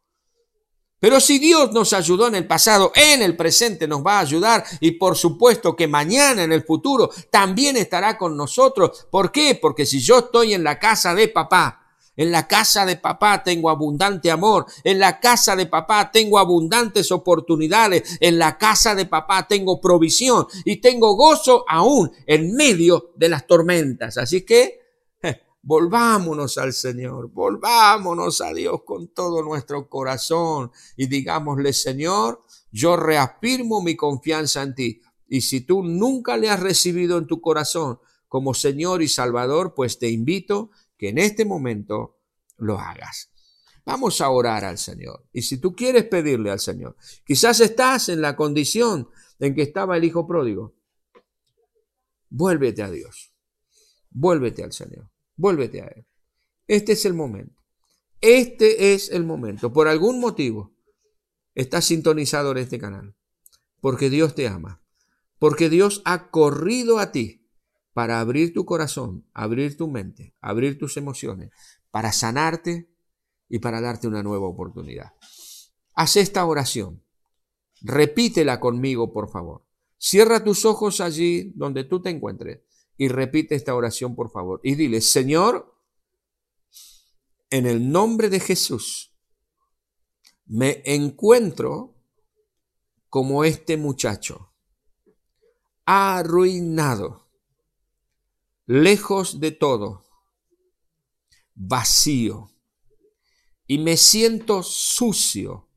Pero 1.06 1.20
si 1.20 1.38
Dios 1.38 1.70
nos 1.70 1.92
ayudó 1.92 2.26
en 2.26 2.34
el 2.34 2.48
pasado, 2.48 2.90
en 2.96 3.22
el 3.22 3.36
presente 3.36 3.86
nos 3.86 4.04
va 4.04 4.18
a 4.18 4.22
ayudar 4.22 4.64
y 4.80 4.90
por 4.90 5.16
supuesto 5.16 5.76
que 5.76 5.86
mañana 5.86 6.42
en 6.42 6.50
el 6.50 6.64
futuro 6.64 7.10
también 7.30 7.76
estará 7.76 8.18
con 8.18 8.36
nosotros. 8.36 9.06
¿Por 9.08 9.30
qué? 9.30 9.56
Porque 9.62 9.86
si 9.86 10.00
yo 10.00 10.18
estoy 10.18 10.54
en 10.54 10.64
la 10.64 10.80
casa 10.80 11.14
de 11.14 11.28
papá, 11.28 11.92
en 12.16 12.32
la 12.32 12.48
casa 12.48 12.84
de 12.84 12.96
papá 12.96 13.44
tengo 13.44 13.70
abundante 13.70 14.32
amor. 14.32 14.66
En 14.82 14.98
la 14.98 15.20
casa 15.20 15.54
de 15.54 15.66
papá 15.66 16.10
tengo 16.10 16.40
abundantes 16.40 17.12
oportunidades. 17.12 18.18
En 18.18 18.40
la 18.40 18.58
casa 18.58 18.96
de 18.96 19.06
papá 19.06 19.46
tengo 19.46 19.80
provisión 19.80 20.48
y 20.64 20.80
tengo 20.80 21.14
gozo 21.14 21.64
aún 21.68 22.10
en 22.26 22.52
medio 22.56 23.12
de 23.14 23.28
las 23.28 23.46
tormentas. 23.46 24.18
Así 24.18 24.44
que 24.44 24.85
Volvámonos 25.66 26.58
al 26.58 26.72
Señor, 26.72 27.28
volvámonos 27.32 28.40
a 28.40 28.54
Dios 28.54 28.82
con 28.84 29.08
todo 29.08 29.42
nuestro 29.42 29.88
corazón 29.88 30.70
y 30.96 31.08
digámosle, 31.08 31.72
Señor, 31.72 32.44
yo 32.70 32.96
reafirmo 32.96 33.82
mi 33.82 33.96
confianza 33.96 34.62
en 34.62 34.76
ti. 34.76 35.02
Y 35.26 35.40
si 35.40 35.62
tú 35.62 35.82
nunca 35.82 36.36
le 36.36 36.50
has 36.50 36.60
recibido 36.60 37.18
en 37.18 37.26
tu 37.26 37.40
corazón 37.40 37.98
como 38.28 38.54
Señor 38.54 39.02
y 39.02 39.08
Salvador, 39.08 39.74
pues 39.74 39.98
te 39.98 40.08
invito 40.08 40.70
que 40.96 41.08
en 41.08 41.18
este 41.18 41.44
momento 41.44 42.20
lo 42.58 42.78
hagas. 42.78 43.32
Vamos 43.84 44.20
a 44.20 44.30
orar 44.30 44.64
al 44.64 44.78
Señor. 44.78 45.26
Y 45.32 45.42
si 45.42 45.58
tú 45.58 45.74
quieres 45.74 46.04
pedirle 46.04 46.52
al 46.52 46.60
Señor, 46.60 46.94
quizás 47.26 47.58
estás 47.58 48.08
en 48.08 48.20
la 48.20 48.36
condición 48.36 49.10
en 49.40 49.56
que 49.56 49.62
estaba 49.62 49.96
el 49.96 50.04
Hijo 50.04 50.28
pródigo, 50.28 50.76
vuélvete 52.30 52.84
a 52.84 52.90
Dios, 52.90 53.32
vuélvete 54.10 54.62
al 54.62 54.72
Señor. 54.72 55.10
Vuélvete 55.36 55.82
a 55.82 55.86
Él. 55.86 56.06
Este 56.66 56.92
es 56.92 57.04
el 57.04 57.14
momento. 57.14 57.62
Este 58.20 58.94
es 58.94 59.10
el 59.10 59.24
momento. 59.24 59.72
Por 59.72 59.88
algún 59.88 60.20
motivo 60.20 60.74
estás 61.54 61.84
sintonizado 61.84 62.52
en 62.52 62.58
este 62.58 62.78
canal. 62.78 63.14
Porque 63.80 64.10
Dios 64.10 64.34
te 64.34 64.48
ama. 64.48 64.82
Porque 65.38 65.68
Dios 65.68 66.02
ha 66.04 66.30
corrido 66.30 66.98
a 66.98 67.12
ti 67.12 67.46
para 67.92 68.20
abrir 68.20 68.52
tu 68.52 68.64
corazón, 68.64 69.26
abrir 69.32 69.76
tu 69.76 69.88
mente, 69.88 70.34
abrir 70.40 70.78
tus 70.78 70.96
emociones, 70.96 71.50
para 71.90 72.12
sanarte 72.12 72.90
y 73.48 73.58
para 73.58 73.80
darte 73.80 74.06
una 74.06 74.22
nueva 74.22 74.46
oportunidad. 74.46 75.12
Haz 75.94 76.16
esta 76.16 76.44
oración. 76.44 77.02
Repítela 77.80 78.60
conmigo, 78.60 79.12
por 79.12 79.30
favor. 79.30 79.64
Cierra 79.98 80.44
tus 80.44 80.64
ojos 80.64 81.00
allí 81.00 81.52
donde 81.54 81.84
tú 81.84 82.02
te 82.02 82.10
encuentres 82.10 82.60
y 82.96 83.08
repite 83.08 83.54
esta 83.54 83.74
oración, 83.74 84.14
por 84.14 84.30
favor. 84.30 84.60
Y 84.62 84.74
dile, 84.74 85.00
Señor, 85.00 85.74
en 87.50 87.66
el 87.66 87.90
nombre 87.90 88.28
de 88.28 88.40
Jesús, 88.40 89.14
me 90.46 90.82
encuentro 90.84 91.94
como 93.08 93.44
este 93.44 93.76
muchacho, 93.76 94.52
arruinado, 95.84 97.28
lejos 98.66 99.40
de 99.40 99.52
todo, 99.52 100.04
vacío, 101.54 102.50
y 103.66 103.78
me 103.78 103.96
siento 103.96 104.62
sucio 104.62 105.68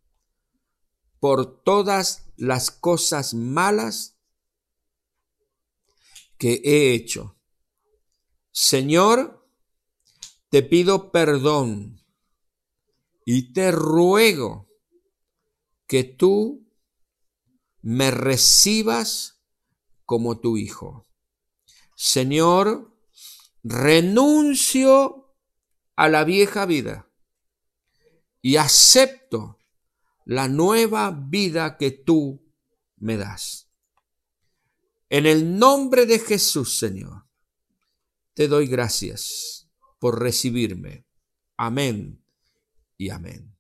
por 1.19 1.63
todas 1.63 2.31
las 2.37 2.71
cosas 2.71 3.33
malas 3.33 4.18
que 6.39 6.61
he 6.63 6.93
hecho. 6.93 7.37
Señor, 8.49 9.47
te 10.49 10.63
pido 10.63 11.11
perdón 11.11 12.03
y 13.25 13.53
te 13.53 13.71
ruego 13.71 14.67
que 15.85 16.03
tú 16.03 16.67
me 17.81 18.09
recibas 18.09 19.43
como 20.05 20.39
tu 20.39 20.57
hijo. 20.57 21.05
Señor, 21.95 22.97
renuncio 23.61 25.35
a 25.95 26.09
la 26.09 26.23
vieja 26.23 26.65
vida 26.65 27.11
y 28.41 28.55
acepto 28.55 29.59
la 30.25 30.47
nueva 30.47 31.11
vida 31.11 31.77
que 31.77 31.91
tú 31.91 32.49
me 32.97 33.17
das. 33.17 33.68
En 35.09 35.25
el 35.25 35.57
nombre 35.57 36.05
de 36.05 36.19
Jesús, 36.19 36.77
Señor, 36.77 37.25
te 38.35 38.47
doy 38.47 38.67
gracias 38.67 39.67
por 39.99 40.19
recibirme. 40.19 41.05
Amén 41.57 42.23
y 42.97 43.09
amén. 43.09 43.58